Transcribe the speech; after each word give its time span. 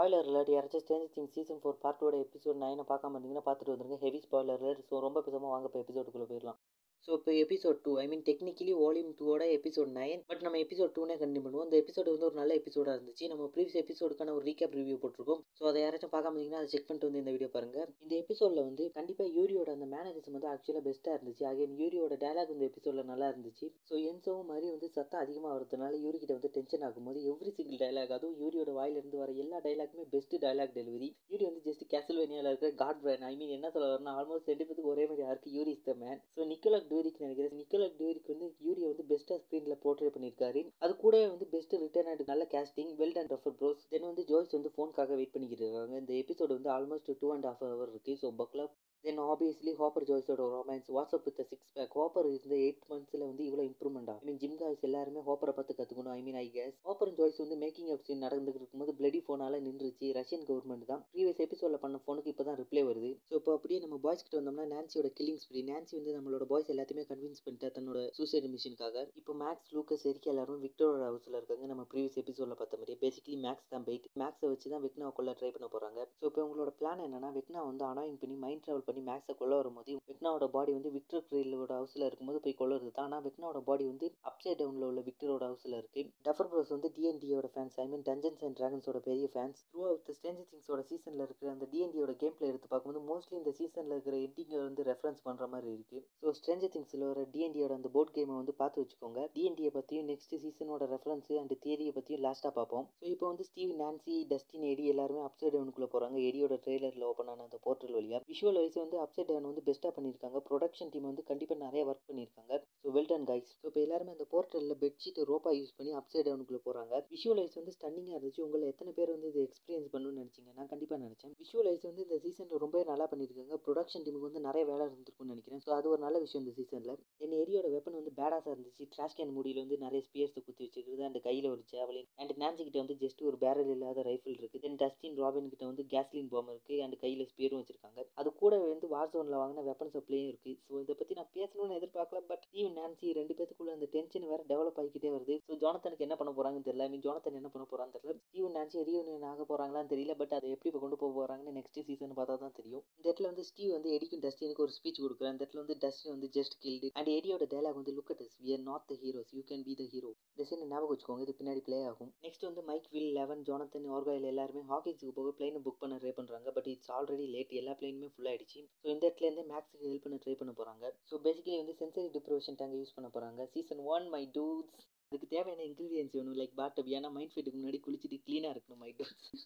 Spoiler 0.00 0.28
alert 0.28 0.50
யாராச்சும் 0.52 0.82
Stranger 0.82 1.10
thing 1.14 1.26
season 1.32 1.58
four 1.62 1.80
பார்ட்டோட 1.82 2.14
episode 2.24 2.60
நைனை 2.60 2.84
பார்க்காம 2.90 3.16
இருந்தீங்கன்னா 3.16 3.42
பார்த்துட்டு 3.48 3.72
வந்துருங்க. 3.72 3.96
ஹெவி 4.04 4.20
ஸ்பாய்லர் 4.22 4.62
அலர்ட் 4.62 4.86
ஸோ 4.90 5.00
ரொம்ப 5.04 5.18
பேசாமல் 5.26 5.52
வாங்க 5.52 5.66
இப்போ 5.68 5.80
எபிசோடுக்குள்ளே 5.82 6.28
போயிடலாம். 6.30 6.58
ஸோ 7.06 7.10
இப்போ 7.18 7.32
episode 7.42 7.78
two 7.84 7.92
I 8.02 8.04
mean 8.10 8.24
technically 8.26 8.72
volume 8.80 9.12
டூவோட 9.18 9.44
எபிசோட் 9.56 9.90
நைன் 9.98 10.20
பட் 10.30 10.42
நம்ம 10.46 10.58
எபிசோட் 10.64 10.92
டூனே 10.96 11.14
கண்டினியூ 11.20 11.42
பண்ணுவோம். 11.44 11.66
அந்த 11.66 11.76
எபிசோடு 11.82 12.12
வந்து 12.14 12.26
ஒரு 12.28 12.36
நல்ல 12.40 12.52
எபிசோடாக 12.60 12.94
இருந்துச்சு. 12.96 13.24
நம்ம 13.32 13.44
ப்ரீவியஸ் 13.54 13.78
எபிசோடுக்கான 13.82 14.34
ஒரு 14.36 14.44
ரீகேப் 14.48 14.76
ரிவ்யூ 14.78 14.96
போட்டிருக்கோம். 15.02 15.40
ஸோ 15.58 15.62
அதை 15.70 15.78
யாராச்சும் 15.84 16.12
பார்க்காம 16.14 16.34
இருந்தீங்கன்னா 16.34 16.60
அதை 16.62 16.70
செக் 16.74 16.86
பண்ணிட்டு 16.88 17.08
வந்து 17.08 17.22
இந்த 17.22 17.32
வீடியோ 17.36 17.50
பாருங்கள் 17.54 17.88
இந்த 18.04 18.12
எபிசோடில் 18.22 18.62
வந்து 18.68 18.84
கண்டிப்பாக 18.98 19.30
யூரியோட 19.38 19.70
அந்த 19.76 19.88
மேனரிசம் 19.94 20.36
வந்து 20.36 20.50
ஆக்சுவலாக 20.52 20.84
பெஸ்ட்டாக 20.88 21.16
இருந்துச்சு. 21.18 21.46
அகைன் 21.50 21.74
யூரியோட 21.82 22.18
டயலாக் 22.24 22.52
இந்த 22.56 22.66
எபிசோடில் 22.70 23.10
நல்லா 23.12 23.28
இருந்துச்சு. 23.32 23.68
ஸோ 23.90 23.94
என்சோவும் 24.10 24.50
மாதிரி 24.52 24.68
வந்து 24.74 24.90
சத்தம் 24.96 25.22
அதிகமாக 25.24 25.54
வரதுனால 25.56 26.02
யூரி 26.04 26.20
கிட்ட 26.20 26.36
வந்து 26.38 26.52
டென்ஷன் 26.58 26.86
ஆகும்போது 26.88 27.24
எவ்ரி 27.32 27.52
சிங்கிள் 27.58 27.82
டயலாக் 27.84 28.14
அதுவும் 28.18 28.38
யூரியோட 28.42 28.70
வாயிலிருந்து 28.78 29.20
வர 29.22 29.32
எல்லா 29.44 29.60
டயலாக்குமே 29.66 30.06
பெஸ்ட் 30.14 30.36
டயலாக் 30.44 30.76
டெலிவரி 30.78 31.10
யூரி 31.32 31.44
வந்து 31.50 31.64
ஜஸ்ட் 31.68 31.84
கேசல்வேனியாவில் 31.94 32.50
இருக்கிற 32.52 32.72
காட் 32.84 33.02
பிரான் 33.02 33.26
ஐ 33.30 33.34
மீன் 33.40 33.56
என்ன 33.58 33.72
சொல்ல 33.74 33.90
வரணும் 33.94 34.14
ஆல்மோஸ்ட் 34.18 34.52
ரெண்டு 34.52 34.66
பேருக்கு 34.68 34.92
ஒரே 34.94 35.06
மாதிரி 35.10 35.26
யாருக்கு 35.26 35.56
Yuri 35.58 35.74
is 35.76 35.86
the 35.88 35.94
man 36.04 36.22
so 36.36 36.46
Nicholas 36.52 36.88
டூரிக்கு 36.90 37.24
நினைக்கிறேன். 37.24 37.56
நிக்கல் 37.60 37.86
டூரிக்கு 38.00 38.32
வந்து 38.34 38.48
யூரியை 38.66 38.88
வந்து 38.92 39.06
பெஸ்ட்டாக 39.10 39.38
ஸ்க்ரீனில் 39.42 39.80
போர்ட்ரேட் 39.84 40.14
பண்ணியிருக்காரு. 40.16 40.62
அது 40.84 40.92
கூடவே 41.04 41.26
வந்து 41.32 41.48
பெஸ்ட் 41.54 41.74
ரிட்டர்ன் 41.84 42.10
ஆட் 42.12 42.22
நல்ல 42.32 42.46
கேஸ்டிங் 42.54 42.92
வெல் 43.02 43.18
அண்ட் 43.22 43.34
ரஃபர் 43.36 43.56
ப்ரோஸ் 43.60 43.82
தென் 43.94 44.08
வந்து 44.10 44.24
ஜோய்ஸ் 44.30 44.56
வந்து 44.58 44.72
ஃபோனுக்காக 44.76 45.16
வெயிட் 45.20 45.34
பண்ணிக்கிட்டு 45.34 45.66
இருக்காங்க. 45.66 45.96
இந்த 46.04 46.14
எபிசோடு 46.22 46.52
வந்து 46.58 46.72
almost 46.76 47.12
two 47.22 47.30
and 47.36 47.48
half 47.50 47.66
hour 47.72 47.92
இருக்குது 47.94 48.20
ஸோ 48.22 48.30
பக்லா 48.42 48.66
then 49.04 49.20
obviously 49.24 49.72
Hopper 49.78 50.04
ஜோய்ஸோட 50.08 50.46
romance 50.52 50.88
what's up 50.96 51.26
with 51.26 51.38
six 51.42 51.68
pack 51.76 51.94
Hopper 51.98 52.26
இருந்த 52.30 52.54
எயிட் 52.64 52.82
மந்த்ஸில் 52.90 53.24
வந்து 53.28 53.42
இவ்வளோ 53.46 53.62
இம்ப்ரூவ்மெண்ட் 53.68 54.10
ஆகும் 54.12 54.24
ஐ 54.24 54.28
மீன் 54.28 54.40
ஜிம் 54.42 54.56
காய்ஸ் 54.60 54.84
எல்லாருமே 54.88 55.20
ஹாப்பரை 55.28 55.52
பார்த்து 55.56 55.76
கற்றுக்கணும் 55.78 56.14
I 56.16 56.20
mean 56.26 56.38
I 56.40 56.44
guess 56.56 56.74
Hopper 56.88 57.12
Joyce 57.18 57.38
வந்து 57.42 57.56
மேக்கிங் 57.62 57.90
அப் 57.94 58.04
சீன் 58.06 58.24
நடந்துகிட்டு 58.24 58.60
இருக்கும்போது 58.60 58.94
பிளடி 58.98 59.20
ஃபோனால் 59.26 59.56
நின்றுச்சு. 59.66 60.08
ரஷ்யன் 60.18 60.44
கவர்மெண்ட் 60.48 60.86
தான். 60.90 61.02
ப்ரீவியஸ் 61.12 61.40
எபிசோடில் 61.46 61.82
பண்ண 61.84 62.00
ஃபோனுக்கு 62.04 62.32
இப்போ 62.32 62.46
தான் 62.48 62.58
ரிப்ளை 62.62 62.82
வருது. 62.88 63.10
ஸோ 63.28 63.34
இப்போ 63.40 63.54
அப்படியே 63.56 63.78
நம்ம 63.84 63.98
பாய்ஸ் 64.04 64.24
கிட்ட 64.26 64.36
வந்தோம்னா 64.40 64.66
நான்சியோட 64.74 65.10
கில்லிங் 65.18 65.40
ஸ்ப்ரீ 65.44 65.62
நான்சி 65.70 65.94
வந்து 65.98 66.14
நம்மளோட 66.18 66.46
பாய்ஸ் 66.52 66.70
எல்லாத்தையுமே 66.74 67.06
கன்வின்ஸ் 67.12 67.44
பண்ணிட்டா 67.46 67.70
தன்னோட 67.78 68.02
சூசைட் 68.18 68.50
மிஷினுக்காக 68.54 69.06
இப்போ 69.20 69.34
மேக்ஸ் 69.42 69.72
லூக்கஸ் 69.76 70.06
எரிக்க 70.12 70.34
எல்லாரும் 70.34 70.62
விக்டரோட 70.66 71.02
ஹவுஸில் 71.10 71.38
இருக்காங்க. 71.40 71.66
நம்ம 71.72 71.84
ப்ரீவியஸ் 71.92 72.20
எபிசோடில் 72.24 72.58
பார்த்த 72.60 72.80
மாதிரியே. 72.80 73.00
பேசிக்கலி 73.04 73.38
மேக்ஸ் 73.46 73.72
தான் 73.74 73.86
பெயிட் 73.88 74.08
மேக்ஸை 74.22 74.50
வச்சு 74.52 74.74
தான் 74.74 74.84
வெக்னாவை 74.86 75.14
கொள்ள 75.18 75.36
ட்ரை 75.40 75.52
பண்ண 75.56 75.68
போகிறாங்க 75.74 76.00
ஸோ 76.20 76.24
இப்போ 76.30 76.46
உங்களோட 76.46 76.72
பிளான் 76.80 77.04
என்னன்னா 77.08 77.32
வெக்னா 77.38 77.62
வந்து 77.70 77.86
அனாயிங் 77.90 78.20
பண்ணி 78.22 78.38
மைண்ட் 78.44 78.64
ட்ராவல் 78.64 78.86
பண்ணி 78.88 78.99
மேக்ஸை 79.08 79.34
கொள்ள 79.40 79.54
வரும்போது 79.60 79.92
வெக்னாவோட 80.10 80.46
பாடி 80.56 80.72
வந்து 80.76 80.90
விக்டர் 80.96 81.24
க்ரீலோட 81.28 81.72
ஹவுஸில் 81.80 82.06
இருக்கும்போது 82.06 82.40
போய் 82.44 82.58
கொள்ளுறது 82.60 82.90
தான். 82.96 83.06
ஆனால் 83.08 83.24
வெக்னாவோட 83.26 83.60
பாடி 83.68 83.84
வந்து 83.90 84.06
அப்சைட் 84.30 84.58
டவுனில் 84.60 84.86
உள்ள 84.90 85.02
விக்டரோட 85.08 85.44
ஹவுஸில் 85.50 85.76
இருக்கு. 85.80 86.02
டஃபர் 86.28 86.50
ப்ரோஸ் 86.52 86.72
வந்து 86.76 86.90
டிஎன்டியோட 86.96 87.50
fans 87.54 87.78
I 87.84 87.86
mean 87.92 88.04
dungeons 88.08 88.44
and 88.48 88.58
ட்ராகன்ஸோட 88.60 89.00
பெரிய 89.08 89.28
ஃபேன்ஸ் 89.34 89.60
த்ரூ 89.70 89.82
அவுட் 89.90 90.10
ஸ்டேஞ்சர் 90.18 90.48
திங்ஸோட 90.52 90.82
சீசனில் 90.90 91.24
இருக்கிற 91.26 91.50
அந்த 91.54 91.68
டிஎன்டியோட 91.72 92.14
கேம் 92.22 92.36
பிளே 92.38 92.50
எடுத்து 92.52 92.70
பார்க்கும்போது 92.72 93.02
மோஸ்ட்லி 93.10 93.36
இந்த 93.42 93.52
சீசனில் 93.60 93.94
இருக்கிற 93.96 94.16
எட்டிங்கை 94.26 94.60
வந்து 94.68 94.84
ரெஃபரன்ஸ் 94.90 95.22
பண்ணுற 95.28 95.46
மாதிரி 95.54 95.70
இருக்கு. 95.76 95.98
ஸோ 96.22 96.34
ஸ்ட்ரேஞ்சர் 96.40 96.72
திங்ஸில் 96.76 97.06
வர 97.10 97.26
டிஎன்டியோட 97.34 97.72
அந்த 97.80 97.90
போர்ட் 97.96 98.14
கேமை 98.16 98.36
வந்து 98.40 98.54
பார்த்து 98.62 98.82
வச்சுக்கோங்க. 98.82 99.20
டிஎன்டியை 99.36 99.72
பற்றியும் 99.78 100.08
நெக்ஸ்ட் 100.12 100.34
சீசனோட 100.44 100.84
ரெஃபரன்ஸ் 100.94 101.32
அண்ட் 101.42 101.54
தியரியை 101.64 101.92
பற்றியும் 101.98 102.24
லாஸ்ட்டாக 102.26 102.54
பார்ப்போம். 102.58 102.86
ஸோ 103.00 103.06
இப்போ 103.14 103.26
வந்து 103.30 103.46
ஸ்டீவ் 103.50 103.74
நான்சி 103.82 104.16
டஸ்டின் 104.32 104.66
எடி 104.72 104.84
எல்லாருமே 104.94 105.22
அப்சைட் 105.28 105.54
டவுனுக்குள்ளே 105.56 105.90
போகிறாங்க 105.94 106.18
எடியோட 106.28 106.54
ட்ரெய்லரில் 106.64 107.06
ஓப்பன் 107.10 107.30
ஆன 107.32 107.44
அந்த 107.48 107.58
போர்ட்டல் 107.66 107.94
வழியாக 107.98 108.22
விஷுவல் 108.32 108.60
வைஸ் 108.62 108.79
வந்து 108.84 108.98
அப்சைட் 109.04 109.28
டவுன் 109.30 109.48
வந்து 109.50 109.64
பெஸ்ட்டாக 109.68 109.92
பண்ணியிருக்காங்க. 109.96 110.38
ப்ரொடக்ஷன் 110.48 110.90
டீம் 110.92 111.08
வந்து 111.10 111.24
கண்டிப்பாக 111.30 111.60
நிறைய 111.66 111.82
ஒர்க் 111.90 112.08
பண்ணியிருக்காங்க. 112.10 112.52
ஸோ 112.82 112.92
வெல்டன் 112.96 113.26
கைஸ் 113.30 113.50
ஸோ 113.60 113.64
இப்போ 113.70 113.80
எல்லாருமே 113.86 114.14
அந்த 114.16 114.26
போர்ட்டலில் 114.32 114.78
பெட்ஷீட் 114.82 115.20
ரோப்பா 115.30 115.52
யூஸ் 115.58 115.74
பண்ணி 115.78 115.92
அப்சைட் 116.00 116.26
டவுனுக்குள்ளே 116.28 116.62
போகிறாங்க 116.66 117.02
விஷுவலைஸ் 117.14 117.56
வந்து 117.60 117.74
ஸ்டன்னிங்காக 117.76 118.16
இருந்துச்சு. 118.16 118.42
உங்களை 118.46 118.66
எத்தனை 118.72 118.92
பேர் 118.98 119.14
வந்து 119.16 119.30
இது 119.32 119.42
எக்ஸ்பீரியன்ஸ் 119.48 119.90
பண்ணணும்னு 119.94 120.20
நினச்சிங்க? 120.22 120.50
நான் 120.58 120.70
கண்டிப்பாக 120.72 121.00
நினச்சேன். 121.06 121.34
விஷுவலைஸ் 121.42 121.84
வந்து 121.90 122.04
இந்த 122.06 122.18
சீசனில் 122.24 122.62
ரொம்பவே 122.64 122.84
நல்லா 122.92 123.08
பண்ணியிருக்காங்க. 123.12 123.58
ப்ரொடக்ஷன் 123.66 124.04
டீமுக்கு 124.06 124.28
வந்து 124.28 124.44
நிறைய 124.48 124.64
வேலை 124.72 124.82
இருந்திருக்கும்னு 124.88 125.34
நினைக்கிறேன். 125.34 125.62
ஸோ 125.66 125.72
அது 125.78 125.88
ஒரு 125.92 126.00
நல்ல 126.06 126.18
விஷயம் 126.26 126.44
இந்த 126.44 126.54
சீசனில் 126.58 126.94
என் 127.24 127.36
ஏரியோட 127.42 127.66
வெப்பன் 127.76 127.98
வந்து 128.00 128.14
பேடாஸாக 128.20 128.54
இருந்துச்சு. 128.54 128.86
ட்ராஷ் 128.94 129.16
கேன் 129.20 129.34
மூடியில் 129.36 129.62
வந்து 129.64 129.78
நிறைய 129.86 130.00
ஸ்பியர்ஸை 130.08 130.42
குத்தி 130.46 130.62
வச்சுக்கிறது 130.66 131.04
அண்ட் 131.08 131.20
கையில் 131.28 131.48
ஒரு 131.54 131.62
சேவலின் 131.72 132.08
அண்ட் 132.20 132.34
நான்சி 132.42 132.62
கிட்ட 132.66 132.78
வந்து 132.84 132.96
ஜஸ்ட் 133.04 133.22
ஒரு 133.30 133.36
பேரல் 133.44 133.72
இல்லாத 133.76 134.04
ரைஃபிள் 134.10 134.38
இருக்குது 134.40 134.64
தென் 134.66 134.78
டஸ்டின் 134.82 135.18
ராபின் 135.22 135.50
கிட்ட 135.52 135.64
வந்து 135.70 135.84
கேஸ்லின் 135.94 136.30
பாம் 136.34 136.50
இருக்குது 136.54 136.80
அண்ட் 136.84 136.96
கையில் 137.04 137.28
ஸ்பியரும் 137.32 137.60
வச்சிருக்காங்க. 137.62 138.00
அது 138.20 138.28
கூட 138.42 138.54
வந்து 138.72 138.88
வார் 138.94 139.12
ஜோனில் 139.14 139.38
வாங்கின 139.40 139.64
வெப்பன் 139.68 139.92
சப்ளையும் 139.94 140.28
இருக்குது 140.30 140.56
ஸோ 140.68 140.80
இதை 140.84 140.94
பற்றி 141.00 141.14
நான் 141.18 141.30
பேசணும்னு 141.38 141.78
எதிர்பார்க்கல 141.80 142.20
பட் 142.30 142.44
ஸ்டீவ் 142.48 142.70
நான்சி 142.78 143.12
ரெண்டு 143.20 143.36
பேத்துக்குள்ள 143.38 143.76
அந்த 143.76 143.88
டென்ஷன் 143.94 144.26
வேறு 144.32 144.44
டெவலப் 144.52 144.78
ஆகிக்கிட்டே 144.82 145.12
வருது. 145.16 145.36
ஸோ 145.48 145.54
ஜோனத்தனுக்கு 145.62 146.06
என்ன 146.06 146.16
பண்ண 146.20 146.32
போகிறாங்கன்னு 146.38 146.68
தெரியல. 146.68 146.88
மீன் 146.94 147.04
ஜோனத்தன் 147.06 147.38
என்ன 147.40 147.50
பண்ண 147.54 147.66
போகிறான்னு 147.70 147.94
தெரியல. 147.96 148.16
ஸ்டீவ் 148.26 148.48
நான்சி 148.56 148.84
ரீயூனியன் 148.90 149.26
ஆக 149.32 149.44
போகிறாங்களான்னு 149.50 149.92
தெரியல 149.94 150.14
பட் 150.22 150.34
அதை 150.38 150.50
எப்படி 150.56 150.70
இப்போ 150.72 150.82
கொண்டு 150.84 150.98
போக 151.02 151.10
போகிறாங்கன்னு 151.18 151.56
நெக்ஸ்ட் 151.58 151.80
சீசன் 151.88 152.16
பார்த்தா 152.20 152.36
தான் 152.44 152.56
தெரியும். 152.60 152.84
இந்த 152.98 153.06
இடத்துல 153.08 153.30
வந்து 153.32 153.46
ஸ்டீவ் 153.50 153.72
வந்து 153.76 153.92
எடிக்கும் 153.98 154.24
டஸ்டினுக்கு 154.26 154.64
ஒரு 154.66 154.74
ஸ்பீச் 154.78 155.02
கொடுக்குறேன் 155.04 155.32
அந்த 155.34 155.42
இடத்துல 155.44 155.62
வந்து 155.64 155.76
டஸ்டின் 155.84 156.14
வந்து 156.16 156.30
ஜஸ்ட் 156.38 156.56
கில்டு 156.64 156.90
அண்ட் 157.00 157.10
எடியோட 157.16 157.46
டைலாக் 157.54 157.78
வந்து 157.80 157.94
look 157.98 158.12
at 158.14 158.22
is 158.26 158.36
we 158.44 158.52
are 158.56 158.64
not 158.70 158.86
the 158.92 158.96
heroes 159.02 159.32
you 159.38 159.42
can 159.50 159.64
be 159.68 159.76
the 159.82 159.86
hero 159.94 160.12
இந்த 160.32 160.44
சீன் 160.50 160.66
ஞாபகம் 160.72 160.92
வச்சுக்கோங்க. 160.92 161.24
இது 161.26 161.34
பின்னாடி 161.40 161.62
ப்ளே 161.68 161.80
ஆகும். 161.90 162.12
நெக்ஸ்ட் 162.26 162.46
வந்து 162.48 162.64
Mike 162.70 162.88
Will 162.94 163.12
Eleven 163.20 163.42
Jonathan 163.48 163.88
Argyle 163.96 164.28
எல்லாருமே 164.32 164.62
ஹாக்கிங்ஸுக்கு 164.72 165.14
போக 165.18 165.32
பிளைனை 165.38 165.60
புக் 165.66 165.80
பண்ண 165.82 165.96
ட்ரை 166.02 166.12
பண்ணுறாங்க 166.18 166.48
பட் 166.58 166.70
இட்ஸ் 166.74 166.92
ஆல்ரெடி 166.98 167.26
லேட் 167.36 167.52
எல்லா 167.60 167.74
பிளைனுமே 167.80 168.10
ஃபுல் 168.14 168.30
ஆயிடுச்சு. 168.32 168.59
ஸோ 168.76 168.86
இந்த 168.90 169.02
இடத்துலேருந்து 169.06 169.44
மேக்ஸுக்கு 169.50 169.86
ஹெல்ப் 169.86 170.04
பண்ண 170.04 170.18
ட்ரை 170.22 170.34
பண்ண 170.34 170.52
போகிறாங்க 170.52 170.84
ஸோ 171.10 171.16
பேசிக்கலி 171.24 171.58
வந்து 171.58 171.76
சென்சரி 171.80 172.08
டிப்ரவேஷன் 172.16 172.58
டேங்கை 172.60 172.78
யூஸ் 172.80 172.96
பண்ண 172.96 173.10
போகிறாங்க 173.10 173.46
சீசன் 173.54 173.82
ஒன் 173.94 174.06
மை 174.10 174.22
டூட்ஸ் 174.36 174.78
அதுக்கு 175.12 175.28
தேவையான 175.28 175.64
இன்க்ரீடியன்ஸ் 175.68 176.14
வேணும் 176.16 176.38
லைக் 176.40 176.54
பாட்டப் 176.56 176.92
ஏன்னா 176.96 177.10
மைண்ட் 177.10 177.34
ஃபிட்டுக்கு 177.34 177.58
முன்னாடி 177.58 177.80
குளிச்சுட்டு 177.86 178.18
க்ளீனாக 178.26 178.54
இருக்கணும் 178.54 178.82
மை 178.84 178.92
டூட்ஸ் 178.98 179.44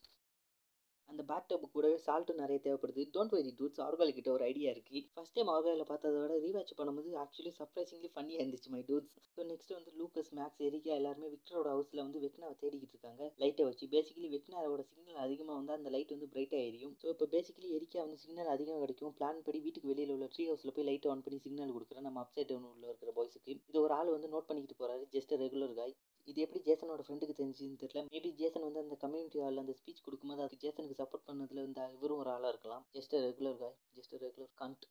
அந்த 1.11 1.23
பேட் 1.31 1.49
டப் 1.51 1.65
கூடவே 1.75 1.97
சால்ட்டும் 2.07 2.41
நிறைய 2.43 2.59
தேவைப்படுது. 2.65 3.03
டோன்ட் 3.15 3.35
வெரி 3.37 3.51
டூட்ஸ் 3.59 3.81
ஆர்கால் 3.87 4.15
கிட்ட 4.17 4.29
ஒரு 4.37 4.45
ஐடியா 4.51 4.71
இருக்கு. 4.75 5.01
ஃபர்ஸ்ட் 5.15 5.35
டைம் 5.37 5.51
ஆர்காலில் 5.55 5.89
பார்த்ததை 5.91 6.19
விட 6.23 6.37
ரீவாச் 6.45 6.73
பண்ணும்போது 6.79 7.11
ஆக்சுவலி 7.23 7.53
சர்ப்ரைசிங்லி 7.59 8.11
ஃபன்னியாக 8.15 8.43
இருந்துச்சு 8.43 8.71
மை 8.75 8.83
டூட்ஸ் 8.89 9.15
ஸோ 9.37 9.47
நெக்ஸ்ட் 9.51 9.75
வந்து 9.77 9.93
லூக்கஸ் 10.01 10.33
மேக்ஸ் 10.39 10.63
எரிக்கா 10.69 10.93
எல்லாருமே 11.01 11.29
விக்டரோட 11.35 11.69
ஹவுஸில் 11.75 12.03
வந்து 12.05 12.23
வெக்னாவை 12.25 12.55
தேடிக்கிட்டு 12.63 12.95
இருக்காங்க. 12.97 13.23
லைட்டை 13.43 13.67
வச்சு. 13.69 13.87
பேசிக்கலி 13.95 14.31
வெக்னாரோட 14.37 14.83
சிக்னல் 14.91 15.21
அதிகமாக 15.27 15.59
வந்து 15.61 15.77
அந்த 15.79 15.91
லைட் 15.97 16.15
வந்து 16.17 16.31
பிரைட்டாக 16.35 16.69
எரியும் 16.71 16.95
ஸோ 17.03 17.09
இப்போ 17.15 17.29
பேசிக்கலி 17.37 17.71
எரிக்கா 17.79 18.01
வந்து 18.07 18.19
சிக்னல் 18.25 18.53
அதிகமாக 18.55 18.83
கிடைக்கும். 18.85 19.15
பிளான் 19.21 19.45
படி 19.49 19.61
வீட்டுக்கு 19.67 19.93
வெளியில் 19.93 20.15
உள்ள 20.17 20.29
ட்ரீ 20.35 20.47
ஹவுஸில் 20.51 20.75
போய் 20.79 20.89
லைட் 20.91 21.09
ஆன் 21.13 21.25
பண்ணி 21.27 21.41
சிக்னல் 21.47 21.77
கொடுக்குறேன். 21.77 22.07
நம்ம 22.09 22.21
அப்சைட் 22.25 22.51
டவுன் 22.53 22.69
உள்ள 22.75 22.87
இருக்கிற 22.91 23.13
பாய்ஸுக்கு 23.19 23.55
இது 23.71 23.81
ஒரு 23.87 23.95
ஆள் 24.01 24.15
வந்து 24.17 24.33
நோட் 24.35 24.49
பண்ணிக்கிட்டு 24.51 24.81
போகிறாரு 24.81 25.07
ஜஸ்ட் 25.17 25.35
ரெகுலர் 25.45 25.79
காய் 25.81 25.95
இது 26.31 26.39
எப்படி 26.45 26.61
ஜேசனோட 26.69 27.03
ஃப்ரெண்டுக்கு 27.07 27.35
தெரிஞ்சுன்னு 27.39 27.81
தெரியல. 27.83 28.03
மேபி 28.13 28.31
ஜேசன் 28.41 28.65
வந்து 28.67 28.83
அந்த 28.85 28.97
கம்யூனிட்டி 29.03 29.41
ஹாலில் 29.45 29.63
அந்த 29.63 29.75
ஸ்பீச் 29.81 30.05
கொடுக்கும்போது 30.05 30.45
அதுக்கு 30.45 30.63
ஜேசனுக்கு 30.65 31.01
சப்போர்ட் 31.01 31.27
பண்ணதுல 31.29 31.65
இந்த 31.69 31.81
இவரும் 31.97 32.21
ஒரு 32.23 32.31
ஆளாக 32.35 32.53
இருக்கலாம். 32.55 32.85
Just 32.97 33.17
regular 33.27 33.59
guy 33.63 33.77
just 33.99 34.15
regular 34.25 34.53
கண்ட் 34.63 34.87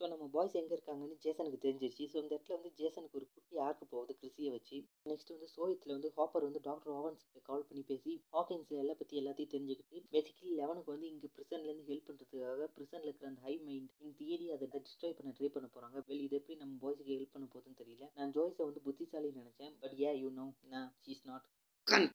ஸோ 0.00 0.08
நம்ம 0.10 0.24
பாய்ஸ் 0.34 0.56
எங்கே 0.58 0.74
இருக்காங்கன்னு 0.76 1.16
ஜேசனுக்கு 1.22 1.58
தெரிஞ்சிருச்சு. 1.62 2.04
ஸோ 2.10 2.16
இந்த 2.22 2.32
இடத்துல 2.34 2.56
வந்து 2.56 2.70
ஜேசனுக்கு 2.80 3.18
ஒரு 3.20 3.26
குட்டி 3.34 3.56
ஆர்க்கு 3.64 3.86
போகுது 3.92 4.12
கிறிஸியை 4.20 4.50
வச்சு. 4.56 4.76
நெக்ஸ்ட் 5.10 5.32
வந்து 5.34 5.48
சோயத்தில் 5.54 5.94
வந்து 5.94 6.10
ஹாப்பர் 6.18 6.46
வந்து 6.48 6.62
டாக்டர் 6.68 6.92
ஓவன்ஸ்க்கு 6.98 7.42
கால் 7.48 7.66
பண்ணி 7.68 7.82
பேசி 7.90 8.12
ஹாக்கின்ஸில் 8.36 8.80
எல்லாம் 8.82 9.00
பற்றி 9.00 9.20
எல்லாத்தையும் 9.22 9.52
தெரிஞ்சுக்கிட்டு 9.54 10.04
பேசிக்கலி 10.14 10.52
லெவனுக்கு 10.60 10.94
வந்து 10.94 11.10
இங்கே 11.12 11.30
ப்ரிசன்லேருந்து 11.36 11.88
ஹெல்ப் 11.90 12.08
பண்ணுறதுக்காக 12.08 12.68
ப்ரிசனில் 12.76 13.08
இருக்கிற 13.08 13.28
அந்த 13.32 13.42
ஹை 13.48 13.56
மைண்ட் 13.66 13.90
இன் 14.04 14.16
தியரி 14.20 14.48
அதை 14.56 14.68
டிஸ்ட்ராய் 14.88 15.18
பண்ண 15.18 15.32
ட்ரை 15.38 15.50
பண்ண 15.56 15.68
போகிறாங்க 15.74 16.04
வெல் 16.10 16.24
இது 16.26 16.38
எப்படி 16.40 16.56
நம்ம 16.62 16.78
பாய்ஸுக்கு 16.84 17.16
ஹெல்ப் 17.16 17.34
பண்ண 17.36 17.48
போகுதுன்னு 17.54 17.80
தெரியல. 17.82 18.08
நான் 18.18 18.34
ஜோய்ஸை 18.36 18.64
வந்து 18.70 18.82
புத்திசாலின்னு 18.88 19.42
நினச்சேன். 19.44 19.74
பட் 19.84 19.96
ஏ 20.04 20.12
யூ 20.22 20.30
நோ 20.40 20.46
நான் 20.74 20.90
ஷீஸ் 21.06 21.24
நாட் 21.30 21.46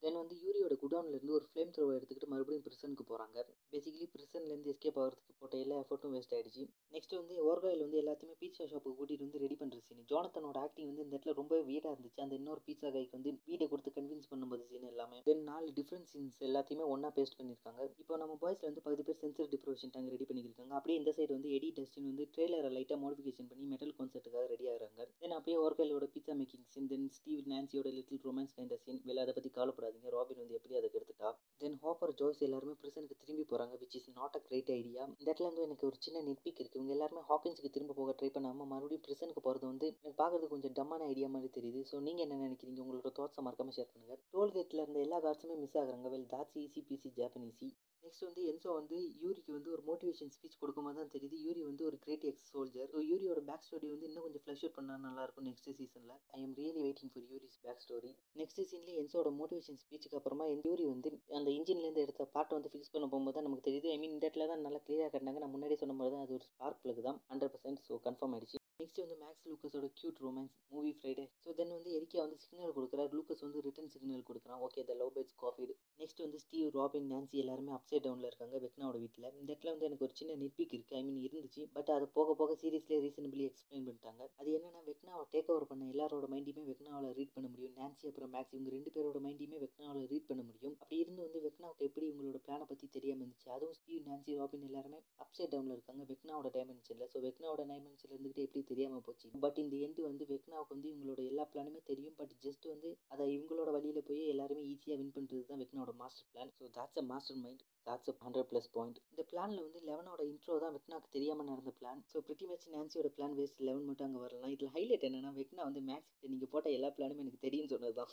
தென் 0.01 0.17
வந்து 0.19 0.35
யூரியோட 0.41 0.73
குடவுன்ல 0.81 1.15
இருந்து 1.17 1.35
ஒரு 1.37 1.45
ஃப்ளேம் 1.49 1.71
த்ரோவை 1.75 1.93
எடுத்துக்கிட்டு 1.97 2.31
மறுபடியும் 2.31 2.65
பிரிசனுக்கு 2.65 3.05
போகிறாங்க 3.11 3.37
பேசிக்கலி 3.71 4.07
பிரிசன்லேருந்து 4.15 4.71
எஸ்கேப் 4.73 4.99
ஆகிறதுக்கு 5.03 5.33
போட்ட 5.39 5.55
எல்லா 5.63 5.77
எஃபர்ட்டும் 5.83 6.13
வேஸ்ட் 6.15 6.35
ஆயிடுச்சு. 6.37 6.63
நெக்ஸ்ட் 6.93 7.13
வந்து 7.19 7.35
ஓர்காயில் 7.49 7.83
வந்து 7.85 7.99
எல்லாத்தையுமே 8.01 8.35
பீட்சா 8.41 8.65
ஷாப்புக்கு 8.71 8.97
கூட்டிகிட்டு 8.97 9.25
வந்து 9.27 9.39
ரெடி 9.43 9.55
பண்ணுற 9.61 9.77
சீன் 9.85 10.01
ஜோனத்தனோட 10.11 10.57
ஆக்டிங் 10.65 10.89
வந்து 10.89 11.03
இந்த 11.05 11.13
இடத்துல 11.15 11.33
ரொம்ப 11.39 11.53
வீடாக 11.69 11.93
இருந்துச்சு. 11.93 12.19
அந்த 12.25 12.33
இன்னொரு 12.39 12.61
பீட்சா 12.67 12.89
கைக்கு 12.95 13.15
வந்து 13.17 13.31
வீடை 13.49 13.65
கொடுத்து 13.71 13.91
கன்வின்ஸ் 13.97 14.29
பண்ணும்போது 14.31 14.63
சீன் 14.71 14.87
எல்லாமே. 14.91 15.19
தென் 15.29 15.43
நாலு 15.49 15.69
டிஃப்ரெண்ட் 15.79 16.09
சீன்ஸ் 16.13 16.37
எல்லாத்தையுமே 16.47 16.85
ஒன்றா 16.93 17.11
பேஸ்ட் 17.17 17.37
பண்ணியிருக்காங்க 17.39 17.81
இப்போ 18.01 18.17
நம்ம 18.23 18.35
பாய்ஸில் 18.43 18.67
வந்து 18.69 18.83
பகுதி 18.87 19.05
பேர் 19.07 19.19
சென்சர் 19.23 19.49
டிப்ரோஷன் 19.53 19.93
டேங்க் 19.95 20.11
ரெடி 20.15 20.27
பண்ணியிருக்காங்க 20.31 20.75
அப்படியே 20.79 20.97
இந்த 21.01 21.13
சைடு 21.17 21.31
வந்து 21.37 21.51
எடி 21.59 21.71
டஸ்டின் 21.79 22.09
வந்து 22.11 22.27
ட்ரெய்லரை 22.35 22.71
லைட்டாக 22.77 22.99
மாடிஃபிகேஷன் 23.05 23.49
பண்ணி 23.53 23.65
மெட்டல் 23.73 23.95
கான்செர்ட்டுக்காக 23.99 24.45
ரெடி 24.53 24.67
ஆகிறாங்க. 24.73 25.01
தென் 25.23 25.35
அப்படியே 25.37 25.57
ஓர்காயிலோட 25.65 26.07
pizza 26.15 26.35
making 26.41 26.67
scene 26.75 26.91
then 26.93 27.09
Steve 27.17 27.49
நான்சியோட 27.53 27.91
little 27.97 28.23
romance 28.27 28.55
kind 28.59 28.77
scene 28.85 29.01
வெளில 29.07 29.25
அதை 29.25 29.35
பற்றி 29.39 29.51
கவலைப்படாதீங்க. 29.57 30.09
ராபின் 30.17 30.41
வந்து 30.43 30.57
எப்படி 30.59 30.77
அதை 30.81 30.89
எடுத்துட்டா 30.99 31.31
தென் 31.61 31.79
ஹாப்பர் 31.83 32.15
ஜோஸ் 32.21 32.45
எல்லாருமே 32.47 32.77
பிரிசனுக்கு 32.83 33.19
திரும்பி 33.23 33.45
போகிறாங்க 33.51 33.75
which 33.83 33.97
is 34.01 34.09
not 34.19 34.37
a 34.39 34.43
great 34.47 34.71
idea 34.79 35.01
இந்த 35.09 35.27
இடத்துல 35.27 35.49
வந்து 35.51 35.65
எனக்கு 35.67 35.87
ஒரு 35.89 35.97
சின்ன 36.05 36.23
நெட்பிக் 36.29 36.61
இருக்குது 36.61 36.81
இவங்க 36.83 36.95
எல்லாருமே 36.95 37.21
ஹாக்கின்ஸுக்கு 37.27 37.69
திரும்ப 37.75 37.93
போக 37.97 38.13
ட்ரை 38.19 38.29
பண்ணாமல் 38.35 38.67
மறுபடியும் 38.71 39.03
பிரிசனுக்கு 39.03 39.41
போகிறது 39.43 39.65
வந்து 39.69 39.85
எனக்கு 39.91 40.17
பார்க்குறதுக்கு 40.21 40.53
கொஞ்சம் 40.53 40.73
டம்மான 40.79 41.05
ஐடியா 41.11 41.27
மாதிரி 41.35 41.49
தெரியுது. 41.57 41.81
ஸோ 41.89 41.95
நீங்கள் 42.07 42.25
என்ன 42.25 42.39
நினைக்கிறீங்க? 42.45 42.79
உங்களோட 42.83 43.09
தாட்ஸை 43.19 43.41
மறக்காமல் 43.45 43.75
ஷேர் 43.77 43.89
பண்ணுங்கள் 43.91 44.19
டோல்கேட்டில் 44.33 44.81
இருந்த 44.83 44.99
எல்லா 45.05 45.17
கார்ட்ஸுமே 45.25 45.55
மிஸ் 45.61 45.77
ஆகுறாங்க. 45.81 46.09
Well 46.15 46.27
that's 46.33 46.57
easy 46.63 46.81
peasy 46.89 47.11
Japanesey 47.19 47.69
next 48.03 48.25
வந்து 48.27 48.41
என்சோ 48.51 48.69
வந்து 48.77 48.97
யூரிக்கு 49.23 49.51
வந்து 49.55 49.69
ஒரு 49.75 49.83
மோட்டிவேஷன் 49.89 50.31
ஸ்பீச் 50.35 50.57
கொடுக்கும்போது 50.61 50.97
தான் 50.99 51.11
தெரியுது. 51.13 51.35
யூரி 51.45 51.61
வந்து 51.69 51.83
ஒரு 51.89 51.97
கிரேட் 52.03 52.25
எக்ஸ் 52.29 52.47
சோல்ஜர் 52.53 52.89
யூரியோட 53.11 53.41
பேக் 53.49 53.65
ஸ்டோரி 53.67 53.87
வந்து 53.93 54.07
இன்னும் 54.09 54.25
கொஞ்சம் 54.25 54.43
ஃப்ளஷ் 54.45 54.63
அவுட் 54.65 54.77
பண்ணால் 54.77 55.03
நல்லா 55.05 55.23
இருக்கும் 55.25 55.47
நெக்ஸ்ட் 55.49 55.69
சீசனில் 55.79 56.15
I 56.37 56.41
am 56.45 56.55
really 56.61 56.81
waiting 56.87 57.11
for 57.13 57.27
Yuri's 57.33 57.59
back 57.65 57.83
story 57.85 58.11
next 58.41 58.61
சீன்லேயே 58.71 58.97
என்சோட 59.03 59.31
மோட்டிவேஷன் 59.39 59.79
ஸ்பீச்சுக்கு 59.83 60.19
அப்புறமா 60.19 60.47
யூரி 60.67 60.87
வந்து 60.93 61.11
அந்த 61.39 61.49
இன்ஜின்லேருந்து 61.57 62.05
எடுத்த 62.05 62.27
பாட்டை 62.35 62.55
வந்து 62.59 62.73
ஃபிக்ஸ் 62.73 62.93
பண்ண 62.95 63.07
போகும்போது 63.13 63.37
தான் 63.37 63.47
நமக்கு 63.49 63.67
தெரியுது. 63.69 63.89
ஐ 63.95 63.97
மீன் 64.03 64.15
இந்த 64.15 64.25
இடத்துல 64.27 64.49
தான் 64.53 64.65
நல்லா 64.67 64.81
கிளியராக 64.87 65.11
கட்டினாங்க. 65.15 65.41
நான் 65.45 65.55
முன்னாடி 65.55 65.77
சொன்ன 65.83 65.97
மாதிரி 66.01 66.15
தான் 66.17 66.25
அது 66.25 66.37
ஒரு 66.39 66.47
ஸ்பார்க் 66.51 66.83
பிளக் 66.83 67.07
தான். 67.09 67.21
ஹண்ட்ரட் 67.31 67.55
பர்சன்ட் 67.55 67.83
ஸோ 67.89 68.01
கன்ஃபார்ம் 68.07 68.35
ஆயிடுச்சு. 68.37 68.59
நெக்ஸ்ட் 68.83 69.03
வந்து 69.03 69.17
Max 69.23 69.47
லூக்கஸோட 69.49 69.89
cute 69.99 70.21
romance 70.27 70.55
movie 70.75 70.93
Friday 70.99 71.25
so 71.43 71.49
then 71.57 71.73
வந்து 71.77 71.91
எரிக்கா 71.97 72.19
வந்து 72.25 72.37
சிக்னல் 72.43 72.73
கொடுக்குறாரு. 72.77 73.09
லூக்கஸ் 73.17 73.43
வந்து 73.45 73.59
ரிட்டன் 73.65 73.91
சிக்னல் 73.93 74.25
கொடுக்குறான். 74.29 74.61
ஓகே 74.65 74.81
த 74.89 74.93
லவ் 75.01 75.11
பேட்ஸ் 75.15 75.37
காஃபிடு 75.43 75.73
நெக்ஸ்ட் 76.01 76.21
வந்து 76.25 76.39
ஸ்டீவ் 76.43 76.69
ராபின் 76.77 77.07
நான்சி 77.13 77.37
எல்லாருமே 77.43 77.71
அப்சைட் 77.77 78.03
டவுனில் 78.05 78.27
இருக்காங்க 78.29 78.57
வெக்னாவோட 78.65 78.97
வீட்டில் 79.03 79.27
இந்த 79.39 79.49
இடத்துல 79.51 79.71
வந்து 79.73 79.87
எனக்கு 79.89 80.05
ஒரு 80.07 80.15
சின்ன 80.19 80.35
நிற்பிக் 80.41 80.73
இருக்குது 80.75 80.97
ஐ 80.99 81.03
மீன் 81.07 81.21
இருந்துச்சு. 81.27 81.63
பட் 81.75 81.91
அது 81.95 82.07
போக 82.17 82.35
போக 82.41 82.57
சீரியஸ்லேயே 82.63 82.99
ரீசனபிளி 83.05 83.45
எக்ஸ்பிளைன் 83.49 83.85
பண்ணிட்டாங்க. 83.87 84.23
அது 84.39 84.49
என்னன்னா 84.57 84.81
வெக்னாவை 84.89 85.23
டேக் 85.35 85.51
ஓவர் 85.53 85.67
பண்ண 85.71 85.89
எல்லாரோட 85.93 86.27
மைண்டையுமே 86.33 86.65
வெக்னாவில் 86.71 87.15
ரீட் 87.19 87.33
பண்ண 87.37 87.47
முடியும். 87.53 87.75
நான்சி 87.81 88.07
அப்புறம் 88.11 88.33
மேக்ஸ் 88.35 88.53
இவங்க 88.55 88.71
ரெண்டு 88.77 88.93
பேரோட 88.97 89.21
மைண்டையுமே 89.27 89.59
வெக்னாவில் 89.65 90.07
ரீட் 90.13 90.29
பண்ண 90.31 90.43
முடியும். 90.49 90.75
அப்படி 90.81 90.99
இருந்து 91.03 91.21
வந்து 91.27 91.41
வெக்னாவுக்கு 91.47 91.87
எப்படி 91.89 92.07
இவங்களோட 92.11 92.41
பிளானை 92.47 92.67
பற்றி 92.71 92.87
தெரியாமல் 92.97 93.23
இருந்துச்சு? 93.25 93.49
அதுவும் 93.57 93.77
ஸ்டீவ் 93.79 94.03
நான்சி 94.11 94.37
ராபின் 94.41 94.67
எல்லாருமே 94.69 95.01
அப்சைட் 95.25 95.53
டவுனில் 95.55 95.75
இருக்காங்க. 95.77 96.03
வெக்னாவோட 96.13 96.51
டைமென்ஷனில் 96.57 97.09
ஸோ 97.15 97.19
வெக்னாவோட 97.27 97.63
டைமென்ஷனில் 97.73 98.15
இருந்துகிட்டு 98.15 98.45
எப்படி 98.47 98.63
தெரியாமல் 98.73 99.05
போச்சு. 99.07 99.27
பட் 99.43 99.59
இந்த 99.63 99.75
எண்டு 99.85 100.01
வந்து 100.07 100.23
வெக்னாவுக்கு 100.29 100.75
வந்து 100.75 100.89
இவங்களோட 100.91 101.21
எல்லா 101.31 101.45
பிளானுமே 101.51 101.81
தெரியும். 101.89 102.15
பட் 102.19 102.35
ஜஸ்ட் 102.45 102.67
வந்து 102.71 102.89
அதை 103.13 103.27
இவங்களோட 103.35 103.69
வழியில் 103.75 104.07
போய் 104.07 104.23
எல்லாருமே 104.33 104.63
ஈஸியாக 104.71 104.99
வின் 105.01 105.15
பண்ணுறது 105.15 105.45
தான் 105.49 105.61
வெக்னாவோட 105.63 105.93
master 105.99 106.29
plan 106.31 106.53
so 106.57 106.67
that's 106.77 107.01
a 107.01 107.05
master 107.11 107.41
mind 107.43 107.63
that's 107.87 108.11
up 108.11 108.21
hundred 108.25 108.49
plus 108.51 108.69
point 108.75 108.99
இந்த 109.11 109.23
பிளானில் 109.31 109.65
வந்து 109.65 109.81
லெவனோட 109.89 110.21
இன்ட்ரோ 110.29 110.57
தான் 110.63 110.75
வெக்னாக்கு 110.77 111.09
தெரியாமல் 111.15 111.49
நடந்த 111.51 111.73
பிளான் 111.79 112.01
ஸோ 112.11 112.23
பிரிட்டி 112.27 112.47
மேட்ச் 112.49 112.69
நான்சியோட 112.75 113.11
பிளான் 113.17 113.35
வேஸ்ட் 113.39 113.65
லெவன் 113.67 113.87
மட்டும் 113.89 114.09
அங்கே 114.09 114.23
வரலாம். 114.25 114.53
இதில் 114.55 114.73
ஹைலைட் 114.75 115.07
என்னன்னா 115.09 115.33
வெக்னா 115.39 115.63
வந்து 115.63 115.83
மேக்ஸ் 115.89 116.13
நீங்கள் 116.25 116.51
போட்ட 116.53 116.69
எல்லா 116.77 116.91
பிளானுமே 116.97 117.23
எனக்கு 117.25 117.45
தெரியும்னு 117.47 117.73
சொன்னது 117.75 117.97
தான் 117.99 118.11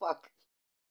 ஃபாக் 0.00 0.28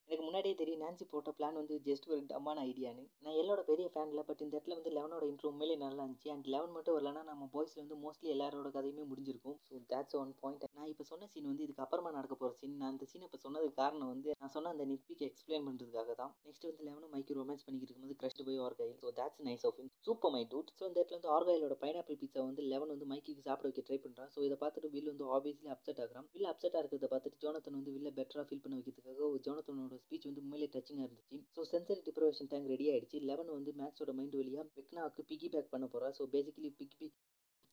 எனக்கு 0.10 0.26
முன்னாடியே 0.26 0.56
தெரியும் 0.60 0.82
நான்சி 0.84 1.06
போட்ட 1.12 1.30
பிளான் 1.38 1.58
வந்து 1.60 1.76
ஜஸ்ட் 1.86 2.06
ஒரு 2.12 2.20
டம்மான 2.32 2.64
ஐடியான்னு 2.70 3.04
நான் 3.26 3.38
எல்லோட 3.42 3.62
பெரிய 3.70 3.88
ஃபேன் 3.94 4.12
இல்லை 4.12 4.24
பட் 4.28 4.42
இந்த 4.46 4.54
இடத்துல 4.56 4.76
வந்து 4.78 4.92
லெவனோட 4.98 5.24
இன்ட்ரோ 5.32 5.50
உண்மையிலே 5.52 5.76
நல்லா 5.84 6.02
இருந்துச்சு. 6.04 6.30
அண்ட் 6.34 6.48
லெவன் 6.54 6.74
மட்டும் 6.76 6.96
வரலன்னா 6.98 7.24
நம்ம 7.30 7.48
பாய்ஸில் 7.54 7.82
வந்து 7.84 7.98
மோஸ்ட்லி 8.04 8.30
எல்லாரோட 8.34 8.70
கதையுமே 8.76 9.04
முடிஞ்சிருக்கும். 9.12 9.58
ஸோ 9.68 9.80
தேட்ஸ் 9.92 10.18
ஒன் 10.22 10.34
பாயிண்ட் 10.42 10.66
நான் 10.78 10.90
இப்போ 10.92 11.06
சொன்ன 11.12 11.30
சீன் 11.34 11.50
வந்து 11.52 11.66
இதுக்கு 11.66 11.84
அப்புறமா 11.86 12.12
நடக்க 12.18 12.36
போகிற 12.42 12.58
சீன் 12.60 12.76
நான் 12.82 12.92
அந்த 12.94 13.08
சீனை 13.12 13.26
இப்போ 13.30 13.40
சொன்னதுக்கு 13.46 13.80
காரணம் 13.82 14.12
வந்து 14.14 14.30
நான் 14.42 14.54
சொன்ன 14.56 14.72
அந்த 14.76 14.86
நிட்பிக் 14.92 15.26
எக்ஸ்பிளைன் 15.30 15.66
பண்ணுறதுக்காக 15.70 16.16
தான். 16.22 16.34
நெக்ஸ்ட் 16.48 16.68
வந்து 16.70 16.86
லெவனும் 16.90 17.14
மைக்கு 17.16 17.40
ரொமான்ஸ் 17.40 17.66
பண்ணிக்கிட்டு 17.68 17.92
இருக்கும்போது 17.94 18.20
க்ரஷ்டு 18.24 18.46
போய் 18.50 18.62
Argyle 18.68 19.00
so 19.04 19.14
that's 19.22 19.44
nice 19.50 19.66
of 19.70 19.80
super 20.08 20.34
my 20.38 20.44
dude 20.54 20.72
so 20.78 20.84
இந்த 20.90 20.98
இடத்துல 21.00 21.20
வந்து 21.20 21.34
ஆர்காயிலோட 21.38 21.78
பைனாப்பிள் 21.84 22.20
பிச்சா 22.24 22.44
வந்து 22.50 22.64
லெவன் 22.74 22.94
வந்து 22.96 23.10
மைக்கு 23.14 23.38
சாப்பிட 23.50 23.68
வைக்க 23.70 23.84
ட்ரை 23.90 24.00
பண்ணுறான் 24.06 24.32
ஸோ 24.36 24.42
இதை 24.48 24.60
பார்த்துட்டு 24.64 24.94
வில் 24.96 25.12
வந்து 25.14 25.28
ஆப்வியஸ்லி 25.38 25.72
அப்செட் 25.76 26.02
ஆகிறான். 26.06 26.30
வில் 26.36 26.52
அப்செட்டாக 26.54 26.84
இருக்கிறத 26.84 27.10
பார்த்துட்டு 27.16 27.42
ஜோனத்தன் 27.46 27.80
வந்து 27.80 27.94
வில்ல 27.98 28.12
பெட்டராக 28.20 28.48
ஃபீல் 28.50 28.64
பண்ண 28.66 28.76
வைக்கிறதுக்காக 28.80 29.32
ஜோனத்தனோட 29.48 29.95
ஸ்பீச் 30.04 30.28
வந்து 30.30 30.44
உண்மையிலே 30.44 30.70
டச்சிங்காக 30.76 31.08
இருந்துச்சு. 31.08 31.38
So 31.56 31.64
sensory 31.72 32.02
deprivation 32.08 32.52
tank 32.54 32.72
ready 32.74 32.88
ஆயிடுச்சு. 32.94 33.20
லெவன் 33.30 33.56
வந்து 33.58 33.74
மேக்ஸோட 33.82 34.14
மைண்ட் 34.20 34.40
வழியாக 34.42 34.68
வெக்னாவுக்கு 34.80 35.24
பிகி 35.32 35.50
பேக் 35.56 35.74
பண்ண 35.76 35.88
போகிறா 35.94 36.10
so 36.20 36.26
basically 36.36 36.72
pig 36.82 37.00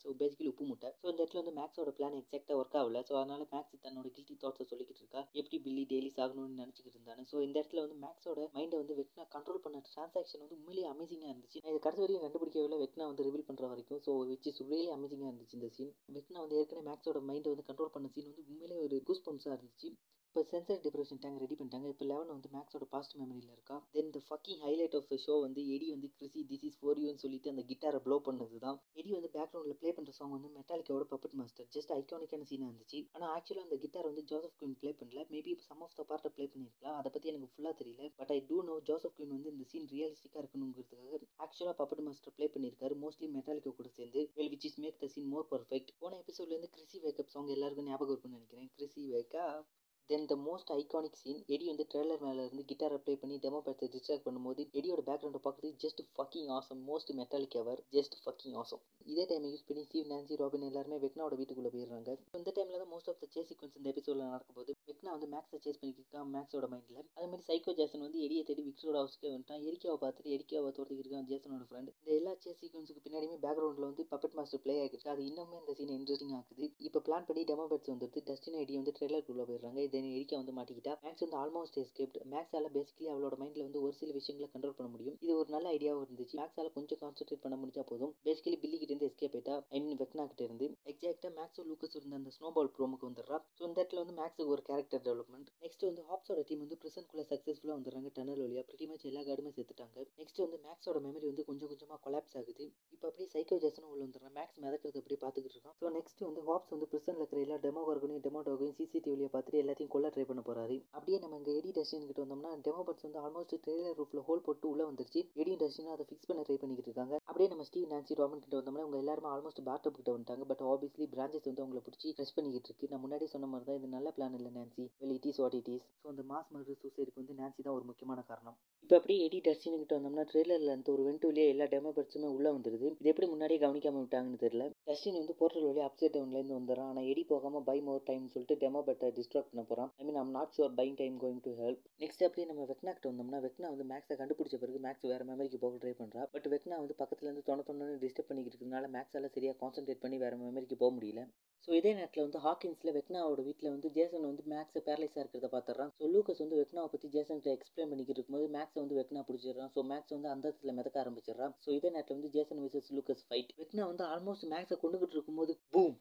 so 0.05 0.13
basically 0.21 0.49
உப்பு 0.51 0.65
முட்டை. 0.69 0.89
ஸோ 1.01 1.05
இந்த 1.11 1.21
இடத்துல 1.21 1.41
வந்து 1.41 1.55
மேக்ஸோட 1.59 1.91
பிளான் 1.99 2.17
எக்ஸாக்டாக 2.21 2.57
ஒர்க் 2.61 2.77
ஆகல. 2.79 3.01
ஸோ 3.09 3.13
அதனால 3.19 3.43
மேக்ஸ் 3.53 3.83
தன்னோட 3.85 4.09
கில்ட்டி 4.15 4.35
தாட்ஸை 4.43 4.65
சொல்லிக்கிட்டு 4.71 5.03
இருக்கா. 5.03 5.21
எப்படி 5.41 5.59
பில்லி 5.67 5.83
டெய்லி 5.91 6.11
சாகணும்னு 6.17 6.61
நினச்சிக்கிட்டு 6.63 6.99
இருந்தானு. 6.99 7.23
ஸோ 7.31 7.37
இந்த 7.47 7.57
இடத்துல 7.61 7.83
வந்து 7.85 7.99
மேக்ஸோட 8.05 8.47
மைண்டை 8.57 8.79
வந்து 8.83 8.97
வெக்னா 9.01 9.27
கண்ட்ரோல் 9.35 9.63
பண்ண 9.65 9.83
டிரான்சாக்ஷன் 9.89 10.43
வந்து 10.45 10.59
உண்மையிலேயே 10.59 10.89
அமேசிங்காக 10.93 11.33
இருந்துச்சு. 11.33 11.61
இது 11.65 11.79
கடைசி 11.87 12.03
வரைக்கும் 12.05 12.25
கண்டுபிடிக்கவில்லை 12.27 12.79
வெக்னா 12.85 13.07
வந்து 13.11 13.27
ரிவீல் 13.29 13.47
பண்ணுற 13.51 13.69
வரைக்கும். 13.73 14.01
ஸோ 14.07 14.15
விச் 14.31 14.49
இஸ் 14.53 14.61
ரியலி 14.65 14.91
அமேசிங்காக 14.97 15.31
இருந்துச்சு 15.31 15.59
இந்த 15.61 15.71
சீன் 15.77 15.95
வெக்னா 16.17 16.41
வந்து 16.45 16.59
ஏற்கனவே 16.63 16.87
மேக்ஸோட 16.91 17.21
மைண்டை 17.31 17.53
வந்து 17.55 17.69
கண்ட்ரோல் 17.71 17.95
பண்ண 17.97 18.11
சீன் 18.17 18.31
வந்து 18.31 18.45
உண்மையிலேயே 18.49 18.83
ஒரு 18.87 18.99
கூஸ் 19.09 19.25
பம்ஸாக 19.29 19.57
இருந்துச்சு. 19.59 19.91
இப்போ 20.35 20.43
சென்சர் 20.51 20.79
டிப்ரெஷன் 20.85 21.19
டேங்க் 21.23 21.41
ரெடி 21.43 21.57
பண்ணிட்டாங்க. 21.57 21.89
இப்போ 21.93 22.05
லெவன் 22.11 22.31
வந்து 22.35 22.49
மேக்ஸோட 22.53 22.85
பாஸ்ட் 22.93 23.15
மெமரியில் 23.23 23.51
இருக்கா. 23.55 23.75
Then 23.97 24.13
the 24.15 24.21
fucking 24.27 24.61
highlight 24.67 24.95
of 24.99 25.09
the 25.11 25.17
show 25.25 25.35
வந்து 25.43 25.63
எடி 25.75 25.87
வந்து 25.95 26.09
கிறிசி 26.19 26.43
திஸ் 26.51 26.65
இஸ் 26.69 26.79
ஃபோர் 26.79 27.01
யூன்னு 27.03 27.23
சொல்லிட்டு 27.25 27.51
அந்த 27.53 27.63
கிட்டாரை 27.71 27.99
ப்ளோ 28.07 28.17
பண்ணது 28.29 28.59
தான் 28.65 28.79
எடி 29.01 29.11
வந்து 29.17 29.31
பேக்ரவுண்டில் 29.35 29.77
ப்ளே 29.81 29.91
பண்ணுற 29.97 30.13
சாங் 30.19 30.33
வந்து 30.37 30.51
மெட்டாலிக்கோட 30.55 31.07
பப்பட் 31.11 31.37
மாஸ்டர் 31.41 31.67
ஜஸ்ட் 31.77 31.93
ஐக்கானிக்கான 31.99 32.47
சீனாக 32.53 32.71
இருந்துச்சு. 32.71 33.01
ஆனால் 33.15 33.33
ஆக்சுவலாக 33.35 33.67
அந்த 33.69 33.79
கிட்டார் 33.85 34.09
வந்து 34.11 34.25
ஜோசப் 34.31 34.57
குயின் 34.63 34.79
ப்ளே 34.81 34.93
பண்ணல. 35.01 35.27
மேபி 35.35 35.55
சம் 35.69 35.83
ஆஃப் 35.89 35.99
த 35.99 36.07
பார்ட்டை 36.13 36.33
ப்ளே 36.39 36.47
பண்ணியிருக்கலாம் 36.55 36.97
அதை 37.03 37.13
பற்றி 37.17 37.31
எனக்கு 37.33 37.51
ஃபுல்லாக 37.53 37.77
தெரியல. 37.83 38.09
But 38.21 38.33
I 38.37 38.41
do 38.53 38.59
know 38.71 38.79
Joseph 38.91 39.17
Quinn 39.19 39.35
வந்து 39.37 39.53
இந்த 39.55 39.67
சீன் 39.75 39.87
ரியலிஸ்டிக்காக 39.95 40.43
இருக்கணுங்கிறதுக்காக 40.45 41.21
ஆக்சுவலாக 41.47 41.77
பப்பட் 41.83 42.05
மாஸ்டர் 42.09 42.37
ப்ளே 42.39 42.49
பண்ணியிருக்காரு 42.57 42.97
மோஸ்ட்லி 43.05 43.31
மெட்டாலிக்கோ 43.37 43.75
கூட 43.83 43.91
சேர்ந்து. 44.01 44.23
Well 44.41 44.53
which 44.55 44.67
is 44.71 44.81
make 44.87 44.99
the 45.05 45.13
scene 45.17 45.31
more 45.35 45.47
perfect 45.55 45.95
போன 46.03 46.23
எபிசோட்லேருந்து 46.25 46.73
கிறிசி 46.79 46.99
வேக்கப் 47.07 47.33
சாங் 47.37 47.55
எல்லாருக்கும் 47.59 47.91
ஞாபகம் 47.93 48.15
இருக்கும்னு 48.15 48.41
நினைக்கிறேன். 48.41 48.71
Chrissy 48.79 49.05
wake up 49.15 49.69
then 50.11 50.27
the 50.31 50.35
most 50.45 50.71
iconic 50.75 51.19
scene 51.19 51.43
Eddie 51.55 51.65
வந்து 51.69 51.85
ட்ரெய்லர் 51.91 52.23
மேலே 52.25 52.43
இருந்து 52.45 52.65
கிட்டாரை 52.71 52.97
ப்ளே 52.97 53.13
பண்ணி 53.15 53.37
டெமோ 53.39 53.59
படத்தை 53.59 53.87
டிஸ்ட்ராக்ட் 53.93 54.27
பண்ணும்போது 54.27 54.63
எடியோட 54.79 55.03
பேக்ரவுண்டை 55.07 55.41
பார்க்குறது 55.45 55.79
just 55.85 56.03
fucking 56.15 56.51
awesome 56.57 56.81
most 56.89 57.13
metallic 57.19 57.57
ever 57.61 57.81
just 57.97 58.17
fucking 58.23 58.57
awesome 58.63 58.83
இதே 59.07 59.25
டைம் 59.25 59.47
யூஸ் 59.47 59.67
பண்ணி 59.69 59.85
ஸ்டீவ் 59.87 60.11
நான்சி 60.13 60.37
ராபின் 60.37 60.67
எல்லாருமே 60.69 60.99
வெட்னாவோட 61.05 61.37
வீட்டுக்குள்ளே 61.41 61.73
போயிடுறாங்க. 61.75 62.11
இந்த 62.41 62.53
டைமில் 62.57 62.83
தான் 62.83 62.93
most 62.95 63.11
of 63.13 63.21
the 63.23 63.29
say 63.35 63.43
sequence 63.49 63.79
இந்த 63.81 63.89
எபிசோடில் 63.95 64.25
நடக்கும்போது 64.27 64.75
வெக்னா 64.89 65.11
வந்து 65.15 65.29
மேக்ஸை 65.35 65.59
சேஸ் 65.65 65.79
பண்ணிக்கிட்டு 65.81 66.23
மேக்ஸோட 66.35 66.67
மைண்டில் 66.73 67.01
அதே 67.17 67.27
மாதிரி 67.33 67.45
சைக்கோ 67.49 67.73
ஜேசன் 67.81 68.05
வந்து 68.07 68.21
எரிய 68.27 68.41
தேடி 68.49 68.63
விக்ஸோட 68.69 68.97
ஹவுஸ்க்கே 69.03 69.31
வந்துட்டான். 69.33 69.63
எரிக்காவை 69.69 69.99
பார்த்துட்டு 70.05 70.33
எரிக்காவை 70.37 70.71
தோட்டத்துக்கு 70.77 71.03
இருக்கான் 71.05 71.29
ஜேசனோட 71.31 71.65
ஃப்ரெண்ட் 71.69 71.91
இந்த 71.93 72.11
எல்லா 72.19 72.33
சேஸ் 72.45 72.59
சீக்வன்ஸுக்கு 72.63 73.03
பின்னாடியுமே 73.05 73.39
பேக்ரவுண்டில் 73.45 73.87
வந்து 73.89 74.05
பப்பட் 74.13 74.37
மாஸ்டர் 74.39 74.63
ப்ளே 74.65 74.75
ஆகிருக்கு 74.85 75.13
அது 75.15 75.23
இன்னுமே 75.31 75.59
இந்த 75.63 75.75
சீன் 75.79 75.95
இன்ட்ரெஸ்டிங் 75.99 76.35
ஆகுது 76.39 76.69
இப்போ 76.89 77.03
பிளான் 77.09 77.27
பண்ணி 77.29 77.45
டெமோ 77.51 77.67
பேட்ஸ் 77.73 77.93
வந்துட்டு 77.95 78.23
டஸ்டின் 78.31 78.59
ஐடியை 78.63 78.79
வந்து 78.81 78.95
ட்ரெய்லருக்குள்ளே 78.99 79.47
போயிடுறாங்க. 79.51 79.79
இதை 79.89 80.03
எரிக்கா 80.17 80.37
வந்து 80.43 80.55
மாட்டிக்கிட்டா. 80.59 80.95
மேக்ஸ் 81.05 81.25
வந்து 81.27 81.39
ஆல்மோஸ்ட் 81.43 81.79
எஸ்கேப்ட் 81.85 82.19
மேக்ஸால் 82.35 82.71
பேசிக்கலி 82.77 83.09
அவளோட 83.13 83.37
மைண்டில் 83.43 83.67
வந்து 83.69 83.83
ஒரு 83.85 83.95
சில 84.01 84.11
விஷயங்களை 84.19 84.49
கண்ட்ரோல் 84.55 84.77
பண்ண 84.79 84.91
முடியும். 84.95 85.17
இது 85.25 85.33
ஒரு 85.43 85.49
நல்ல 85.57 85.67
ஐடியாவும் 85.77 86.05
இருந்துச்சு. 86.07 86.37
மேக்ஸால் 86.41 86.73
கொஞ்சம் 86.79 87.01
கான்சென்ட்ரேட் 87.05 87.45
பண்ண 87.45 87.57
முடிஞ்சா 87.63 87.85
போதும். 87.93 88.13
பேசிக்கலி 88.27 88.59
பில்லி 88.65 88.77
கிட்ட 88.79 88.93
இருந்து 88.93 89.09
எஸ்கேப் 89.11 89.37
ஆயிட்டா. 89.39 89.57
ஐ 89.77 89.81
மீன் 89.87 90.01
வெக்னா 90.03 90.27
கிட்ட 90.33 90.43
இருந்து. 90.49 90.69
எக்ஸாக்டா 90.93 91.31
மேக்ஸ் 91.39 91.67
லூக்கஸ் 91.71 91.97
இருந்த 92.01 92.21
அந்த 92.21 92.33
ஸ்னோபால் 92.39 92.73
ப்ரோமுக்கு 92.77 93.09
வந்துடுறா. 93.11 93.39
ஸோ 93.59 93.63
இந்த 93.69 93.79
இடத்துல 93.81 94.03
வந்து 94.05 94.17
மேக்ஸுக்கு 94.21 94.53
ஒரு 94.55 94.63
கேரக்டர் 94.63 94.82
டெவலப்மெண்ட் 94.91 95.49
நெக்ஸ்ட் 95.65 95.85
வந்து 95.89 96.03
ஹாப்ஸோட 96.11 96.41
டீம் 96.49 96.63
வந்து 96.65 96.79
ப்ரிசன்குள்ள 96.83 97.23
சக்ஸஸ்ஃபுல்லாக 97.31 97.77
வந்துடுறாங்க. 97.79 98.11
டனல் 98.19 98.41
வழியாக 98.45 98.65
பிரிட்டி 98.69 98.87
மச் 98.91 99.07
எல்லா 99.11 99.23
கார்டுமே 99.29 99.53
செத்துட்டாங்க. 99.59 100.07
நெக்ஸ்ட் 100.21 100.41
வந்து 100.45 100.59
மேக்ஸோட 100.67 100.99
மெமரி 101.07 101.27
வந்து 101.31 101.45
கொஞ்சம் 101.51 101.71
கொஞ்சமாக 101.73 101.99
கொலாப்ஸ் 102.07 102.37
ஆகுது. 102.41 102.67
இப்போ 102.95 103.07
அப்படியே 103.11 103.29
சைக்கோ 103.35 103.59
ஜேசனும் 103.65 103.91
உள்ள 103.95 104.03
வந்துடுறான். 104.07 104.35
மேக்ஸ் 104.39 104.59
மிதக்கிறது 104.65 105.01
அப்படியே 105.03 105.21
பார்த்துக்கிட்டு 105.25 105.57
இருக்கான். 105.57 105.77
ஸோ 105.83 105.93
நெக்ஸ்ட் 105.99 106.23
வந்து 106.29 106.45
ஹாப்ஸ் 106.49 106.73
வந்து 106.75 106.89
ப்ரிசனில் 106.93 107.21
இருக்கிற 107.23 107.41
எல்லா 107.47 107.59
டெமோ 107.67 107.85
கார்கனையும் 107.89 108.25
டெமோ 108.27 108.43
டாகையும் 108.49 108.77
சிசிடிவியை 108.81 109.31
பார்த்துட்டு 109.35 109.63
எல்லாத்தையும் 109.63 109.93
கொள்ள 109.95 110.09
ட்ரை 110.17 110.27
பண்ண 110.31 110.45
போறாரு. 110.49 110.79
அப்படியே 110.97 111.19
நம்ம 111.25 111.39
இங்கே 111.41 111.55
எடி 111.61 111.73
டஸ்டின் 111.79 112.09
கிட்ட 112.11 112.23
வந்தோம்னா 112.25 112.53
டெமோ 112.69 112.85
பட்ஸ் 112.91 113.07
வந்து 113.09 113.23
ஆல்மோஸ்ட் 113.25 113.57
ட்ரெய்லர் 113.67 113.97
ரூஃபில் 114.01 114.25
ஹோல் 114.29 114.45
போட்டு 114.49 114.69
உள்ள 114.73 114.83
வந்துருச்சு. 114.91 115.23
எடி 115.43 115.55
டஸ்டின் 115.65 115.93
அதை 115.95 116.07
ஃபிக்ஸ் 116.11 116.29
பண்ண 116.31 116.43
ட்ரை 116.49 116.59
பண்ணிக்கிட்டு 116.63 116.91
இருக்காங்க. 116.91 117.15
அப்படியே 117.29 117.49
நம்ம 117.55 117.67
ஸ்டீவ் 117.71 117.91
நான்சி 117.95 118.21
ராமன் 118.23 118.45
கிட்ட 118.45 118.57
வந்தோம்னா 118.61 118.85
அவங்க 118.87 118.99
எல்லாருமே 119.03 119.29
ஆல்மோஸ்ட் 119.35 119.63
பேட்டப் 119.69 119.99
கிட்ட 119.99 120.11
வந்துட்டாங்க. 120.17 120.45
பட் 120.53 120.65
ஆப்வியஸ்லி 120.73 121.07
பிரான்ச்சஸ் 121.15 121.49
வந்து 121.51 121.65
அவங்களை 121.65 121.83
பிடிச்சி 121.89 122.15
ட்ரெஸ் 122.19 122.35
பண்ணிக்கிட்டு 122.37 122.69
இருக்கு. 122.71 122.91
நான் 122.93 123.05
முன்னாடி 123.05 123.27
சொன்ன 123.35 123.49
மாதிரி 123.53 123.67
தான் 123.71 123.79
இது 123.81 123.89
நல்ல 123.97 124.09
பிளான் 124.19 124.37
இல்லை 124.39 124.51
Nancy 124.63 124.85
well 125.01 125.17
it 125.19 125.29
is 125.31 125.41
what 125.43 125.57
it 125.61 125.71
is 125.77 125.87
so 126.01 126.07
அந்த 126.13 126.23
மாஸ் 126.31 126.51
மர்டர் 126.55 126.79
சூசைடுக்கு 126.83 127.21
வந்து 127.21 127.35
நான்சி 127.41 127.61
தான் 127.65 127.77
ஒரு 127.79 127.85
முக்கியமான 127.89 128.21
காரணம். 128.31 128.57
இப்போ 128.85 128.95
அப்படியே 128.99 129.19
எடி 129.27 129.39
டஸ்டின் 129.47 129.79
கிட்ட 129.81 129.95
வந்தோம்னா 129.97 130.25
ட்ரெய்லரில் 130.31 130.73
அந்த 130.75 130.89
ஒரு 130.95 131.03
வென்டூலேயே 131.07 131.51
எல்லா 131.53 131.67
டெமோ 131.73 131.91
பட்ஸுமே 131.97 132.29
உள்ளே 132.37 132.51
வந்துடுது 132.55 132.87
இது 133.01 133.11
எப்படி 133.13 133.27
முன்னாடியே 133.33 133.61
கவனிக்காம 133.65 134.01
விட்டாங்கன்னு 134.03 134.41
தெரியல. 134.43 134.65
டஸ்டின் 134.89 135.19
வந்து 135.21 135.37
போர்ட்டல் 135.41 135.67
வழியாக 135.69 135.89
அப்சைட் 135.89 136.15
டவுன்லேருந்து 136.17 136.57
வந்துடுறான். 136.59 136.91
ஆனால் 136.93 137.09
எடி 137.13 137.23
போகாமல் 137.31 137.65
பை 137.69 137.77
மோர் 137.89 138.03
டைம் 138.09 138.25
சொல்லிட்டு 138.35 138.57
டெமோ 138.63 138.83
பட்டை 138.89 139.11
டிஸ்ட்ராக்ட் 139.19 139.51
பண்ண 139.53 139.65
போகிறான் 139.71 139.93
I 140.01 140.07
mean 140.09 140.21
I'm 140.23 140.35
not 140.39 140.55
sure 140.57 140.75
buying 140.81 140.99
time 141.03 141.17
going 141.25 141.43
to 141.47 141.53
help 141.63 141.85
next 142.05 142.27
அப்படியே 142.29 142.49
நம்ம 142.51 142.67
வெக்னா 142.73 142.95
கிட்ட 142.97 143.09
வந்தோம்னா 143.13 143.41
வெக்னா 143.47 143.71
வந்து 143.75 143.87
மேக்ஸை 143.93 144.17
கண்டுபிடிச்ச 144.23 144.59
பிறகு 144.65 144.81
மேக்ஸ் 144.87 145.09
வேறு 145.13 145.31
மெமரிக்கு 145.31 145.63
போக 145.65 145.81
ட்ரை 145.85 145.95
பண்ணுறா 146.03 146.25
பட் 146.35 146.49
வெக்னா 146.55 146.79
வந்து 146.83 146.97
பக்கத்துலேருந்து 147.01 147.47
தொண 147.51 147.65
தொண்ணு 147.71 147.89
டிஸ்டர்ப் 148.05 148.31
பண்ணிக்கிட்டு 148.31 148.59
இருக்கனால 148.59 148.91
மேக்ஸால் 148.97 149.33
சரியாக 149.37 149.59
கான்சன்ட்ரேட் 149.63 150.05
பண்ணி 150.05 150.19
வேறு 150.25 150.43
மெமரிக்கு 150.45 150.83
போக 150.83 150.93
முடியல. 150.99 151.23
ஸோ 151.65 151.71
இதே 151.79 151.91
நேரத்தில் 151.93 152.25
வந்து 152.25 152.39
ஹாக்கின்ஸில் 152.39 152.95
வெக்னாவோட 152.97 153.41
வீட்டில் 153.45 153.71
வந்து 153.71 153.89
ஜேசன் 153.91 154.25
வந்து 154.29 154.45
மேக்ஸை 154.47 154.81
பேரலைஸாக 154.87 155.23
இருக்கிறத 155.23 155.49
பார்த்துறான் 155.53 155.91
ஸோ 155.99 156.09
லூக்கஸ் 156.13 156.43
வந்து 156.45 156.59
வெக்னாவை 156.61 156.89
பற்றி 156.89 157.09
ஜேசன்கிட்ட 157.09 157.51
எக்ஸ்பிளைன் 157.53 157.91
பண்ணிக்கிட்டு 157.91 158.19
இருக்கும்போது 158.19 158.49
மேக்ஸை 158.57 158.81
வந்து 158.83 158.99
வெக்னா 159.01 159.23
பிடிச்சிடுறான். 159.29 159.71
ஸோ 159.77 159.83
மேக்ஸ் 159.85 160.15
வந்து 160.17 160.29
அந்த 160.29 160.45
இடத்துல 160.49 160.75
மிதக்க 160.75 161.03
ஆரம்பிச்சிடறான். 161.05 161.55
ஸோ 161.65 161.71
இதே 161.77 161.91
நேரத்தில் 161.91 162.19
வந்து 162.19 162.33
Jason 162.37 162.63
versus 162.65 162.91
Lucas 162.97 163.25
fight 163.29 163.53
Vecna 163.61 163.87
வந்து 163.87 164.05
ஆல்மோஸ்ட் 164.09 164.49
மேக்ஸை 164.55 164.79
கொண்டுகிட்டு 164.83 165.17
இருக்கும்போது 165.19 165.55
பூம் 165.71 165.97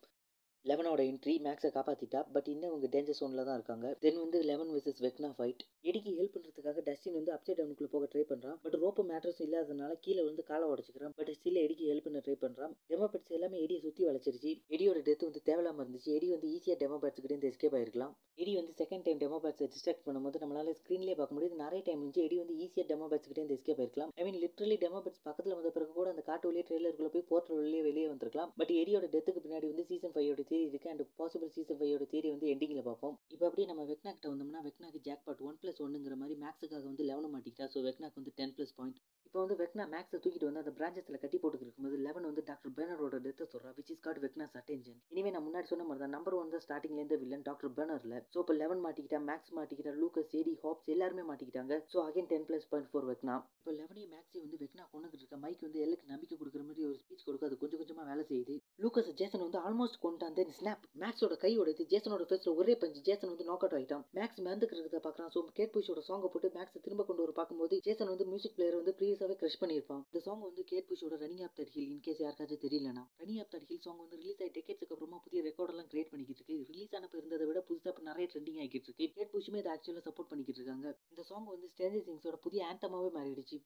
லெவனோட 0.70 1.02
என்ட்ரி 1.12 1.34
மேக்ஸை 1.46 1.70
காப்பாற்றிட்டா 1.76 2.20
பட் 2.34 2.50
இன்னும் 2.54 2.72
அவங்க 2.72 2.88
டேஞ்சர் 2.96 3.18
சோனில் 3.20 3.46
தான் 3.48 3.58
இருக்காங்க. 3.60 3.88
தென் 4.04 4.20
வந்து 4.24 4.40
லெவன் 4.50 4.72
விசஸ் 4.76 5.00
வெக்னா 5.06 5.30
ஃபைட் 5.38 5.62
எடிக்கு 5.90 6.12
ஹெல்ப் 6.18 6.36
பண்ணுறதுக்காக 6.36 6.82
டஸ்டின் 6.88 7.16
வந்து 7.20 7.32
அப்சைட் 7.36 7.60
டவுனுக்குள்ளே 7.60 7.92
போக 7.94 8.08
ட்ரை 8.12 8.24
பண்ணுறான் 8.32 8.58
பட் 8.64 8.78
ரோப்பு 8.84 9.04
மேட்ரஸ் 9.12 9.42
இல்லாதனால 9.46 9.92
கீழே 10.06 10.24
வந்து 10.28 10.44
காலை 10.50 10.66
உடச்சிக்கிறான். 10.74 11.16
பட் 11.20 11.32
ஸ்டில் 11.38 11.60
எடிக்கு 11.64 11.88
ஹெல்ப் 11.92 12.08
பண்ண 12.08 12.22
ட்ரை 12.26 12.36
பண்ணுறான் 12.44 12.74
டெமோபேட்ஸ் 12.92 13.34
எல்லாமே 13.38 13.58
எடியை 13.66 13.80
சுற்றி 13.86 14.06
வளைச்சிருச்சு. 14.10 14.52
எடியோட 14.76 15.02
டெத் 15.08 15.26
வந்து 15.28 15.42
தேவையில்லாமல் 15.50 15.84
இருந்துச்சு. 15.86 16.12
எடி 16.18 16.30
வந்து 16.36 16.50
ஈஸியாக 16.56 16.78
டெமோ 16.84 17.00
கிட்ட 17.06 17.28
இருந்து 17.30 17.50
எஸ்கேப் 17.52 17.78
ஆயிருக்கலாம். 17.80 18.14
எடி 18.44 18.54
வந்து 18.60 18.76
செகண்ட் 18.82 19.06
டைம் 19.08 19.20
டெமோபேட்ஸை 19.26 19.68
டிஸ்ட்ராக்ட் 19.74 20.06
பண்ணும்போது 20.08 20.44
நம்மளால 20.44 20.76
ஸ்க்ரீன்லேயே 20.82 21.18
பார்க்க 21.22 21.38
முடியுது. 21.38 21.58
நிறைய 21.66 21.82
டைம் 21.88 22.00
இருந்துச்சு. 22.02 22.26
எடி 22.28 22.38
வந்து 22.44 22.56
ஈஸியாக 22.66 22.86
டெமோ 22.92 23.08
கிட்ட 23.14 23.40
இருந்து 23.40 23.58
எஸ்கேப் 23.60 23.82
ஆயிருக்கலாம். 23.82 24.14
ஐ 24.20 24.24
மீன் 24.28 24.40
லிட்டரலி 24.46 24.78
டெமோபேட்ஸ் 24.86 25.26
பக்கத்தில் 25.28 25.58
வந்த 25.58 25.72
பிறகு 25.78 25.92
கூட 26.00 26.08
அந்த 26.14 26.26
காட்டு 26.30 26.48
வழியே 26.52 26.66
ட்ரெயிலருக்குள்ளே 26.70 27.14
போய் 27.18 27.28
போர்ட்டல் 27.34 27.60
வழியே 27.62 27.84
வெளியே 27.90 28.08
வந்திருக்கலாம். 28.14 28.54
பட் 28.62 28.74
எடியோட 28.82 29.08
டெத்துக்கு 29.18 29.44
பின்னாடி 29.48 29.68
வந்து 29.74 29.86
சீசன் 29.92 30.16
ஃபைவோட 30.16 30.46
தேரி 30.52 30.66
இருக்குது 30.70 30.92
அண்ட் 30.94 31.04
பாசிபிள் 31.22 31.54
சீசன் 31.56 31.80
ஃபைவோட 31.80 32.08
தேரி 32.14 32.30
வந்து 32.36 32.50
எண்டிங்கில் 32.54 32.88
பார்ப்போம். 32.90 33.16
இப்போ 33.36 33.46
அப்படியே 33.50 33.68
நம்ம 33.72 33.86
வெக்னா 33.92 34.14
கிட்ட 34.18 34.28
வந்தோம்னா 34.34 34.62
வெக்னாக்கு 34.68 35.02
ஜாக் 35.08 35.26
பாட் 35.28 35.44
ஒன் 35.50 35.58
ப்ளஸ் 35.64 35.82
ஒன்னுங்கிற 35.88 36.18
மாதிரி 36.22 36.38
மேக்ஸுக்காக 36.44 36.86
வந்து 36.92 37.08
லெவன் 37.12 37.34
மாட்டிக்கிட்டா 37.36 37.68
ஸோ 37.74 37.82
வெக்னாக்கு 37.90 38.20
வந்து 38.22 38.34
டென் 38.40 38.56
ப்ளஸ் 38.58 38.76
பாயிண்ட் 38.80 39.00
இப்போ 39.28 39.42
வந்து 39.44 39.56
வெக்னா 39.62 39.84
மேக்ஸை 39.94 40.18
தூக்கிட்டு 40.24 40.48
வந்து 40.48 40.62
அந்த 40.62 40.72
பிரான்ச்சஸில் 40.78 41.20
கட்டி 41.22 41.38
போட்டு 41.42 41.64
இருக்கும்போது 41.66 41.98
லெவன் 42.06 42.26
வந்து 42.30 42.42
டாக்டர் 42.50 42.74
பேனரோட 42.78 43.18
டெத்தை 43.26 43.46
சொல்கிறா 43.54 43.70
which 43.78 43.92
is 43.94 44.02
got 44.06 44.20
Vecna's 44.26 44.56
attention 44.60 44.98
இனிமே 45.14 45.30
நான் 45.36 45.46
முன்னாடி 45.46 45.68
சொன்ன 45.72 45.86
மாதிரி 45.90 46.04
தான் 46.04 46.14
நம்பர் 46.16 46.36
ஒன் 46.40 46.52
தான் 46.54 46.64
ஸ்டார்டிங்லேருந்து 46.66 47.18
வில்லன் 47.22 47.46
டாக்டர் 47.50 47.72
பேனரில் 47.78 48.18
ஸோ 48.34 48.38
இப்போ 48.44 48.56
லெவன் 48.62 48.82
மாட்டிக்கிட்டா 48.86 49.20
மேக்ஸ் 49.30 49.54
மாட்டிக்கிட்டா 49.60 49.94
லூக்கஸ் 50.02 50.34
ஏடி 50.40 50.54
ஹாப்ஸ் 50.64 50.90
எல்லாருமே 50.96 51.24
மாட்டிக்கிட்டாங்க. 51.30 51.76
So 51.94 51.98
again 52.08 52.30
ten 52.32 52.46
plus 52.50 52.68
point 52.72 52.90
for 52.92 53.08
Vecna. 53.12 53.36
இப்போ 53.60 53.72
லெவனையும் 53.80 54.12
மேக்ஸையும் 54.16 54.46
வந்து 54.46 54.60
வெக்னா 54.64 54.84
கொண்டுகிட்டு 54.92 55.24
இருக்க 55.24 55.40
மைக் 55.46 55.64
வந்து 55.68 55.82
எல்லாருக்கு 55.86 56.12
நம்பிக்கை 56.14 56.38
கொடுக்குற 56.42 56.64
மாதிரி 56.68 56.86
ஒரு 56.90 57.00
ஸ்பீச் 57.04 57.26
கொடுக்க 57.30 57.50
அது 57.50 57.62
கொஞ்சம் 57.64 57.82
கொஞ்சமாக 57.84 58.08
வேலை 58.12 58.26
செய்யுது. 58.32 58.56
லூக்கஸ் 58.84 59.12
ஜேசன் 59.22 59.46
வந்து 59.48 59.62
ஆல்மோஸ்ட் 59.68 60.02
கொண்டாந்து 60.08 60.41
தென் 60.42 60.56
ஸ்னாப் 60.58 60.86
மேக்ஸோட 61.02 61.34
கை 61.42 61.50
உடைத்து 61.62 61.84
ஜேசனோட 61.92 62.24
ஃபேஸில் 62.30 62.56
ஒரே 62.60 62.74
பஞ்சு 62.82 63.00
ஜேசன் 63.08 63.32
வந்து 63.32 63.46
நாக் 63.50 63.64
அவுட் 63.66 63.76
ஆகிட்டான் 63.78 64.04
மேக்ஸ் 64.18 64.40
மிதந்துக்கிறத 64.46 65.00
பார்க்குறான் 65.06 65.32
ஸோ 65.34 65.42
கேட் 65.58 65.74
புஷோட 65.76 66.02
சாங்கை 66.08 66.30
போட்டு 66.34 66.50
மேக்ஸை 66.56 66.80
திரும்ப 66.86 67.04
கொண்டு 67.10 67.24
வர 67.24 67.34
பார்க்கும்போது 67.40 67.76
ஜேசன் 67.88 68.12
வந்து 68.12 68.26
மியூசிக் 68.32 68.56
பிளேயர் 68.58 68.78
வந்து 68.80 68.94
ப்ரீவியஸாகவே 69.00 69.36
க்ரஷ் 69.42 69.60
பண்ணியிருப்பான். 69.64 70.02
இந்த 70.10 70.22
சாங் 70.28 70.46
வந்து 70.48 70.64
Kate 70.72 70.88
புஷோட 70.92 71.18
running 71.24 71.44
up 71.48 71.56
that 71.60 71.74
hill 71.76 71.92
in case 71.96 72.22
யாருக்காச்சும் 72.26 72.64
தெரியலனா 72.66 73.04
running 73.22 73.42
up 73.44 73.52
that 73.56 73.68
hill 73.72 73.84
song 73.86 74.02
வந்து 74.04 74.20
ரிலீஸ் 74.22 74.42
ஆகி 74.46 74.54
டெக்கெட்ஸ்க்கு 74.58 74.96
அப்புறமா 74.96 75.20
புதிய 75.26 75.42
ரெக்கார்டெல்லாம் 75.50 75.90
கிரியேட் 75.92 76.12
பண்ணிக்கிட்டு 76.14 76.44
இருக்கு. 76.44 76.58
ரிலீஸ் 76.72 76.96
ஆனப்ப 77.00 77.22
இருந்ததை 77.22 77.48
விட 77.52 77.62
புதுசாக 77.70 77.94
இப்போ 77.94 78.06
நிறைய 78.10 78.28
ட்ரெண்டிங் 78.34 78.60
ஆகிட்டு 78.64 78.90
இருக்கு. 78.90 79.10
கேட் 79.18 79.34
புஷுமே 79.36 79.62
இதை 79.64 79.72
ஆக்சுவலாக 79.76 80.06
சப்போர்ட் 80.10 80.32
பண்ணிக்கிட்டு 80.32 80.62
இருக்காங்க. 80.62 80.90
இந்த 81.14 81.24
சாங் 81.30 81.48
வந்து 81.56 81.70
ஸ்டேஞ்சர் 81.76 82.08
திங்ஸோட 82.10 82.40
புதிய 82.48 82.64
ஆண்டமாவே 82.72 83.12
மாறிடுச்சு. 83.20 83.60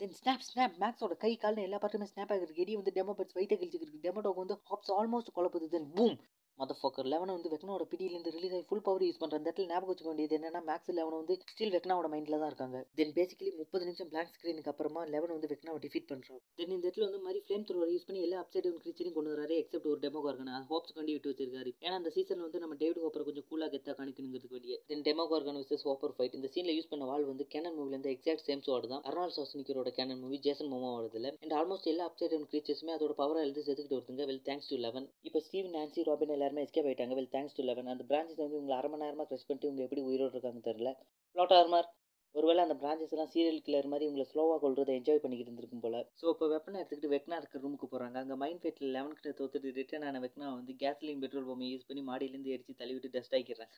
தென் 0.00 0.12
ஸ்னாப் 0.18 0.44
ஸ்னாப் 0.48 0.74
மேக்ஸோட 0.80 1.14
கை 1.16 1.30
கால்னு 1.42 1.62
எல்லா 1.62 1.78
பார்ட்டுமே 1.82 2.06
ஸ்னாப் 2.10 2.32
ஆகிருக்கு 2.34 2.62
எடி 2.64 2.74
வந்து 2.76 2.92
டெமோ 2.96 3.12
பட்ஸ் 3.18 3.36
வைத்த 3.38 3.54
கழிச்சுருக்கு 3.54 4.04
டெமோ 4.04 4.20
டாக் 4.20 4.42
வந்து 4.42 4.56
ஹாப்ஸ் 4.70 4.92
ஆல்மோஸ்ட் 4.98 5.32
குழப்புது. 5.36 5.68
Then 5.68 5.88
boom. 5.94 6.16
மத 6.60 6.74
ஃபோக்கர் 6.78 7.08
லெவனை 7.12 7.32
வந்து 7.36 7.50
வெக்னாவோட 7.52 7.84
பிடியிலேருந்து 7.90 8.32
ரிலீஸ் 8.36 8.54
ஆகி 8.56 8.64
ஃபுல் 8.68 8.84
பவர் 8.86 9.04
யூஸ் 9.06 9.20
பண்ணுற 9.22 9.38
அந்த 9.38 9.48
இடத்துல 9.48 9.66
ஞாபகம் 9.72 9.90
வச்சுக்க 9.90 10.10
வேண்டியது 10.10 10.36
என்னன்னா 10.38 10.60
மேக்ஸ் 10.68 10.92
லெவன் 10.98 11.16
வந்து 11.20 11.34
ஸ்டில் 11.52 11.74
வெக்னாவோட 11.76 12.08
மைண்டில் 12.12 12.38
தான் 12.42 12.50
இருக்காங்க. 12.50 12.78
தென் 12.98 13.12
பேசிக்கலி 13.18 13.50
முப்பது 13.60 13.84
நிமிஷம் 13.88 14.08
பிளாக் 14.12 14.32
ஸ்க்ரீனுக்கு 14.34 14.70
அப்புறமா 14.72 15.02
லெவன் 15.14 15.34
வந்து 15.36 15.50
வெக்னாவை 15.52 15.80
டிஃபீட் 15.84 16.08
பண்ணுறோம் 16.12 16.40
தென் 16.60 16.72
இந்த 16.76 16.84
இடத்துல 16.86 17.06
வந்து 17.08 17.20
மாதிரி 17.26 17.40
ஃப்ளேம் 17.44 17.66
த்ரோவர் 17.68 17.92
யூஸ் 17.94 18.06
பண்ணி 18.08 18.22
எல்லா 18.26 18.38
அப்சைட் 18.42 18.66
டவுன் 18.66 18.80
கிரீச்சரையும் 18.84 19.16
கொண்டு 19.18 19.32
வராரு 19.34 19.54
எக்ஸப்ட் 19.62 19.88
ஒரு 19.92 20.00
டெமோ 20.04 20.22
கார்கன் 20.26 20.52
ஹோப்ஸ் 20.72 20.94
கண்டி 20.98 21.12
விட்டு 21.16 21.30
வச்சிருக்காரு. 21.32 21.72
ஏன்னா 21.84 21.94
அந்த 22.00 22.12
சீசன் 22.16 22.42
வந்து 22.46 22.62
நம்ம 22.64 22.76
டேவிட் 22.82 23.00
ஹோப்பரை 23.04 23.26
கொஞ்சம் 23.28 23.46
கூலாக 23.52 23.70
கெத்தா 23.76 23.94
காணிக்கணுங்கிறதுக்கு 24.00 24.56
வேண்டிய. 24.58 24.76
Then 24.92 25.04
Demogorgon 25.32 25.60
versus 25.62 25.86
Hopper 25.90 26.14
fight 26.16 26.36
இந்த 26.40 26.50
சீனில் 26.56 26.76
யூஸ் 26.78 26.90
பண்ண 26.92 27.06
வால் 27.12 27.28
வந்து 27.30 27.46
கேனன் 27.54 27.76
மூவிலேருந்து 27.78 28.12
எக்ஸாக்ட் 28.16 28.46
சேம் 28.48 28.64
சோடு 28.68 28.90
தான். 28.94 29.04
அர்னால் 29.10 29.34
சாஸ்னிக்கரோட 29.38 29.92
கேனன் 30.00 30.22
மூவி 30.24 30.40
ஜேசன் 30.48 30.70
மோமா 30.74 30.92
வருதுல 30.98 31.32
அண்ட் 31.44 31.56
ஆல்மோஸ்ட் 31.60 31.90
எல்லா 31.94 32.06
அப்சைட் 32.10 32.34
டவுன் 32.34 32.50
கிரீச்சர்ஸுமே 32.52 32.94
அதோட 32.98 33.14
பவரை 33.22 33.42
எழுதி 33.46 33.64
செதுக்கிட்டு 33.68 33.98
வருதுங்க. 33.98 34.26
வெல் 34.32 34.44
தேங்க்ஸ் 34.50 34.70
டு 34.72 34.78
லெவன் 34.86 35.08
இப்போ 35.28 35.42
ஸ்டீவ் 35.46 35.72
நான்சி 35.78 36.06
ராபின் 36.10 36.34
எல்லாருமே 36.36 36.46
எஸ்கேப் 36.64 36.88
ஆயிட்டாங்க. 36.88 37.14
வெல் 37.18 37.32
தேங்க்ஸ் 37.36 37.56
டு 37.58 37.62
லெவன் 37.68 37.92
அந்த 37.94 38.04
பிரான்ச்சஸ் 38.10 38.42
வந்து 38.44 38.58
உங்களை 38.60 38.74
அரை 38.78 38.88
மணி 38.92 39.04
நேரமாக 39.04 39.26
க்ரெஷ் 39.30 39.46
பண்ணிட்டு 39.48 39.68
இவங்க 39.68 39.82
எப்படி 39.86 40.02
உயிரோடு 40.08 40.34
இருக்காங்க 40.36 40.62
தெரில 40.68 40.90
ப்ளாட் 41.36 41.54
ஆர்மார் 41.60 41.88
ஒருவேளை 42.34 42.62
அந்த 42.66 42.74
பிரான்ச்சஸ் 42.80 43.12
எல்லாம் 43.14 43.30
சீரியல் 43.34 43.62
கிளர் 43.66 43.88
மாதிரி 43.92 44.08
உங்களை 44.08 44.24
ஸ்லோவாக 44.30 44.58
கொள்றதை 44.64 44.94
என்ஜாய் 44.98 45.20
பண்ணிக்கிட்டு 45.22 45.50
இருந்திருக்கும் 45.50 45.84
போல. 45.84 45.96
ஸோ 46.20 46.24
இப்போ 46.32 46.46
வெப்பனை 46.54 46.78
எடுத்துக்கிட்டு 46.80 47.12
வெக்னா 47.14 47.38
இருக்கிற 47.40 47.60
ரூமுக்கு 47.62 47.86
போகிறாங்க 47.92 48.18
அங்கே 48.22 48.36
மைண்ட் 48.42 48.60
ஃபேட்டில் 48.64 48.92
லெவன் 48.96 49.14
கிட்ட 49.18 49.30
தோத்துட்டு 49.38 49.70
ரிட்டர்ன் 49.78 50.04
ஆன 50.08 50.20
வெக்னா 50.24 50.48
வந்து 50.58 50.74
கேஸ்லின் 50.82 51.22
பெட்ரோல் 51.24 51.48
பம்பை 51.50 51.68
யூஸ் 51.72 51.88
பண்ணி 51.90 52.04
மாடியிலேருந்து 52.10 52.52
எரிச்சு 52.56 52.74
தள்ளிவிட்டு 52.82 53.14
dust 53.16 53.36
ஆக்கிடுறாங்க. 53.38 53.76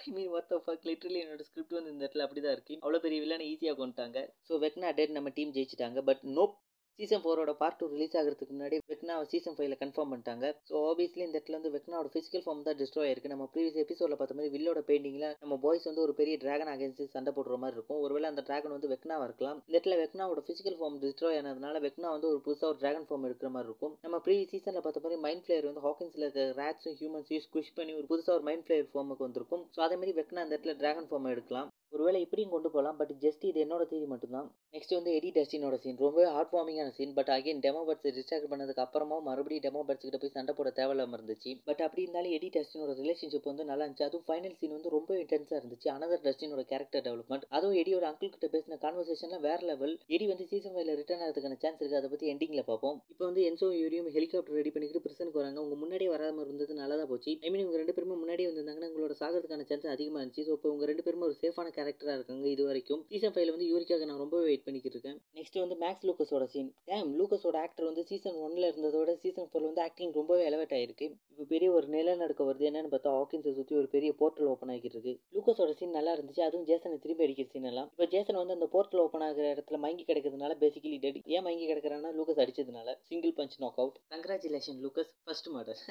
I 0.00 0.12
mean 0.16 0.30
worth 0.36 0.54
of 0.56 0.64
fuck 0.66 0.86
literally 0.88 1.20
என்னோட 1.24 1.44
ஸ்கிரிப்ட் 1.48 1.76
வந்து 1.78 1.92
இந்த 1.94 2.02
இடத்துல 2.04 2.24
அப்படி 2.26 2.40
தான் 2.46 2.56
இருக்கு. 2.56 2.74
அவ்வளோ 2.84 3.00
பெரிய 3.04 3.18
வில்லனை 3.24 3.44
ஈஸியாக 3.52 3.78
கொண்டுட்டாங்க. 3.82 4.18
ஸோ 4.48 4.58
வெக்னா 4.64 4.88
டேட் 5.00 5.16
நம்ம 5.18 5.32
டீம் 5.36 5.54
ஜெயிச்சிட்டாங்க. 5.56 6.00
பட் 6.08 6.22
நோப் 6.38 6.56
சீசன் 6.98 7.22
ஃபோரோட 7.24 7.52
பார்ட் 7.60 7.76
டூ 7.80 7.86
ரிலீஸ் 7.92 8.14
ஆகிறதுக்கு 8.20 8.54
முன்னாடி 8.54 8.76
வெக்னாவை 8.92 9.24
சீசன் 9.32 9.54
ஃபைவ்ல 9.56 9.76
கன்ஃபார்ம் 9.82 10.10
பண்ணிட்டாங்க. 10.12 10.46
ஸோ 10.70 10.74
ஆப்வியஸ்லி 10.88 11.22
இந்த 11.26 11.36
இடத்துல 11.36 11.58
வந்து 11.58 11.72
வெக்னாவோட 11.76 12.08
ஃபிசிக்கல் 12.14 12.42
ஃபார்ம் 12.44 12.60
தான் 12.66 12.78
டிஸ்ட்ராய் 12.80 13.08
ஆயிருக்கு. 13.08 13.30
நம்ம 13.32 13.44
ப்ரீவியஸ் 13.54 13.78
எபிசோட 13.84 14.16
பார்த்த 14.20 14.36
மாதிரி 14.38 14.52
வில்லோட 14.56 14.80
பெயிண்டிங்கில் 14.90 15.26
நம்ம 15.42 15.56
பாய்ஸ் 15.64 15.88
வந்து 15.90 16.04
ஒரு 16.06 16.14
பெரிய 16.20 16.34
டிராகன் 16.42 16.72
அகேன்ஸ்ட் 16.74 17.14
சண்டை 17.16 17.32
போடுற 17.38 17.58
மாதிரி 17.62 17.76
இருக்கும். 17.78 18.00
ஒருவேளை 18.06 18.28
அந்த 18.32 18.44
டிராகன் 18.48 18.74
வந்து 18.76 18.90
வெக்னாவாக 18.94 19.28
இருக்கலாம். 19.30 19.58
இந்த 19.66 19.74
இடத்துல 19.76 19.98
வெக்னாவோட 20.02 20.42
ஃபிசிக்கல் 20.48 20.78
ஃபார்ம் 20.80 21.00
டிஸ்ட்ராய் 21.06 21.40
ஆனதுனால 21.40 21.82
வெக்னா 21.86 22.10
வந்து 22.16 22.30
ஒரு 22.32 22.40
புதுசாக 22.48 22.70
ஒரு 22.72 22.80
டிராகன் 22.84 23.08
ஃபார்ம் 23.08 23.26
எடுக்கிற 23.30 23.50
மாதிரி 23.56 23.70
இருக்கும். 23.70 23.94
நம்ம 24.06 24.20
ப்ரீவியஸ் 24.26 24.52
சீசனில் 24.54 24.84
பார்த்த 24.86 25.04
மாதிரி 25.06 25.20
மைண்ட் 25.26 25.44
ஃபிளேயர் 25.46 25.70
வந்து 25.70 25.86
ஹாக்கின்ஸில் 25.88 26.26
இருக்க 26.26 26.46
ரேட்ஸும் 26.62 26.98
ஹியூமன்ஸையும் 27.02 27.46
ஸ்குஷ் 27.48 27.76
பண்ணி 27.80 27.94
ஒரு 28.00 28.08
புதுசாக 28.12 28.36
ஒரு 28.38 28.46
மைண்ட் 28.50 28.66
ஃபிளேயர் 28.66 28.92
ஃபார்முக்கு 28.94 29.28
வந்திருக்கும். 29.28 29.64
ஸோ 29.76 29.80
அதே 29.86 29.98
மாதிரி 30.02 30.14
வெக்னா 30.20 30.44
அந்த 30.44 30.54
இடத்துல 30.56 30.76
டிராகன் 30.82 31.10
ஃபார்ம் 31.10 31.32
எடுக்கலாம். 31.34 31.70
ஒருவேளை 31.94 32.18
இப்படியும் 32.24 32.52
கொண்டு 32.54 32.68
போகலாம் 32.74 32.98
பட் 32.98 33.12
ஜஸ்ட் 33.24 33.44
இது 33.48 33.58
என்னோட 33.64 33.82
தேதி 33.92 34.06
மட்டும்தான். 34.12 34.48
நெக்ஸ்ட் 34.74 34.94
வந்து 34.96 35.12
எடி 35.18 35.30
டஸ்டினோட 35.36 35.76
சீன் 35.82 35.98
ரொம்பவே 36.04 36.26
heart 36.34 36.52
வார்மிங்கான 36.56 36.92
scene 36.98 37.14
but 37.18 37.30
again 37.36 37.62
demo 37.64 37.80
birds 37.88 38.14
distract 38.18 38.50
பண்ணதுக்கு 38.52 38.82
அப்புறமா 38.84 39.16
மறுபடியும் 39.28 39.64
டெமோ 39.66 39.80
பர்ட்ஸ் 39.88 40.06
கிட்ட 40.06 40.18
போய் 40.22 40.34
சண்டை 40.36 40.52
போட 40.58 40.70
தேவையில்லாம 40.78 41.16
இருந்துச்சு. 41.18 41.52
பட் 41.68 41.82
அப்படி 41.86 42.02
இருந்தாலும் 42.04 42.34
எடி 42.36 42.48
டஸ்டினோட 42.56 42.92
ரிலேஷன்ஷிப் 43.00 43.48
வந்து 43.50 43.64
நல்லா 43.70 43.84
இருந்துச்சு. 43.84 44.06
அதுவும் 44.08 44.26
ஃபைனல் 44.28 44.56
சீன் 44.60 44.74
வந்து 44.76 44.92
ரொம்ப 44.96 45.10
இன்டென்ஸாக 45.22 45.58
இருந்துச்சு. 45.60 45.88
அனதர் 45.96 46.22
டஸ்டினோட 46.26 46.64
கேரக்டர் 46.72 47.04
டெவலப்மெண்ட் 47.08 47.46
அதுவும் 47.58 47.78
எடியோட 47.82 48.06
அங்கிள் 48.10 48.32
கிட்ட 48.36 48.48
பேசின 48.54 48.78
கான்வர்சேஷன்லாம் 48.84 49.44
வேற 49.48 49.58
லெவல் 49.70 49.94
எடி 50.16 50.28
வந்து 50.32 50.46
சீசன் 50.52 50.74
ஃபைவ்ல 50.76 50.96
ரிட்டர்ன் 51.00 51.24
ஆகிறதுக்கான 51.26 51.58
சான்ஸ் 51.64 51.80
இருக்குது 51.80 52.00
அதை 52.00 52.10
பற்றி 52.14 52.30
எண்டிங்கில் 52.34 52.66
பார்ப்போம். 52.70 52.96
இப்போ 53.12 53.24
வந்து 53.30 53.42
என்சோ 53.50 53.70
யூரியும் 53.82 54.08
ஹெலிகாப்டர் 54.18 54.58
ரெடி 54.60 54.72
பண்ணிக்கிட்டு 54.76 55.04
பிரிசனுக்கு 55.06 55.42
வராங்க. 55.42 55.60
உங்க 55.66 55.78
முன்னாடியே 55.82 56.12
வராமல் 56.16 56.44
இருந்தது 56.46 56.80
நல்லதாக 56.82 57.08
போச்சு. 57.12 57.34
ஐ 57.44 57.50
மீன் 57.50 57.64
இவங்க 57.64 57.78
ரெண்டு 57.82 57.96
பேருமே 57.98 58.18
முன்னாடியே 58.22 58.48
வந்திருந்தாங்கன்னா 58.50 58.90
உங்களோட 58.92 59.16
சாகிறதுக்கான 59.22 59.68
சான்ஸ் 59.72 59.92
அதிகமாக 59.96 60.22
இருந்துச்சு. 60.22 60.46
ஸோ 60.48 60.54
இப்போ 60.58 60.70
உங்க 60.76 60.86
ரெண்டு 60.92 61.06
பேருமே 61.08 61.28
ஒரு 61.30 61.38
சேஃபான 61.44 61.72
கேரக்டராக 61.80 62.18
இருக்காங்க 62.18 62.48
இது 62.54 62.62
வரைக்கும் 62.70 63.02
சீசன் 63.10 63.34
ஃபைவ்ல 63.34 63.52
வந்து 63.56 63.68
யூரிக்காக 63.72 64.06
நான் 64.10 64.22
ரொம்ப 64.24 64.38
வெயிட் 64.46 64.64
பண்ணிக்கிட்டு 64.66 64.96
இருக்கேன். 64.96 65.18
நெக்ஸ்ட் 65.38 65.58
வந்து 65.62 65.76
மேக்ஸ் 65.82 66.06
லூக்கஸோட 66.08 66.44
சீன் 66.54 66.70
டேம் 66.90 67.10
லூக்கஸோட 67.18 67.56
ஆக்டர் 67.64 67.88
வந்து 67.88 68.02
சீசன் 68.10 68.38
ஒன்ல 68.46 68.64
இருந்ததோட 68.70 69.10
சீசன் 69.22 69.48
ஃபோர்ல 69.50 69.68
வந்து 69.70 69.84
ஆக்டிங் 69.86 70.12
ரொம்பவே 70.20 70.42
எலவேட் 70.50 70.74
ஆயிருக்கு. 70.78 71.06
இப்போ 71.32 71.44
பெரிய 71.52 71.68
ஒரு 71.78 71.86
நிலநடுக்க 71.94 72.44
வருது. 72.48 72.66
என்னன்னு 72.70 72.92
பார்த்தா 72.94 73.12
ஹாக்கின்ஸை 73.18 73.52
சுற்றி 73.58 73.76
ஒரு 73.80 73.88
பெரிய 73.94 74.10
போர்ட்டல் 74.20 74.50
ஓப்பன் 74.52 74.72
ஆகிட்டு 74.74 74.96
இருக்கு. 74.96 75.14
லூக்கஸோட 75.36 75.74
சீன் 75.80 75.96
நல்லா 75.98 76.14
இருந்துச்சு. 76.16 76.42
அதுவும் 76.48 76.66
ஜேசனை 76.70 76.98
திரும்பி 77.04 77.24
அடிக்கிற 77.26 77.48
சீன் 77.54 77.70
எல்லாம். 77.70 77.88
இப்போ 77.94 78.08
ஜேசன் 78.14 78.40
வந்து 78.42 78.56
அந்த 78.58 78.68
போர்ட்டல் 78.74 79.02
ஓப்பன் 79.04 79.26
ஆகிற 79.28 79.46
இடத்துல 79.54 79.78
மங்கி 79.86 80.04
கிடைக்கிறதுனால 80.10 80.58
பேசிக்கலி 80.64 80.98
டெட் 81.06 81.20
ஏன் 81.36 81.46
மங்கி 81.48 81.66
கிடைக்கிறான்னா 81.72 82.12
Lucas 82.18 82.42
அடிச்சதுனால. 82.44 82.98
Single 83.10 83.36
punch 83.40 83.56
knock 83.64 83.80
out 83.84 83.98
congratulation 84.14 84.80
Lucas 84.86 85.14
first 85.24 85.50
model 85.56 85.82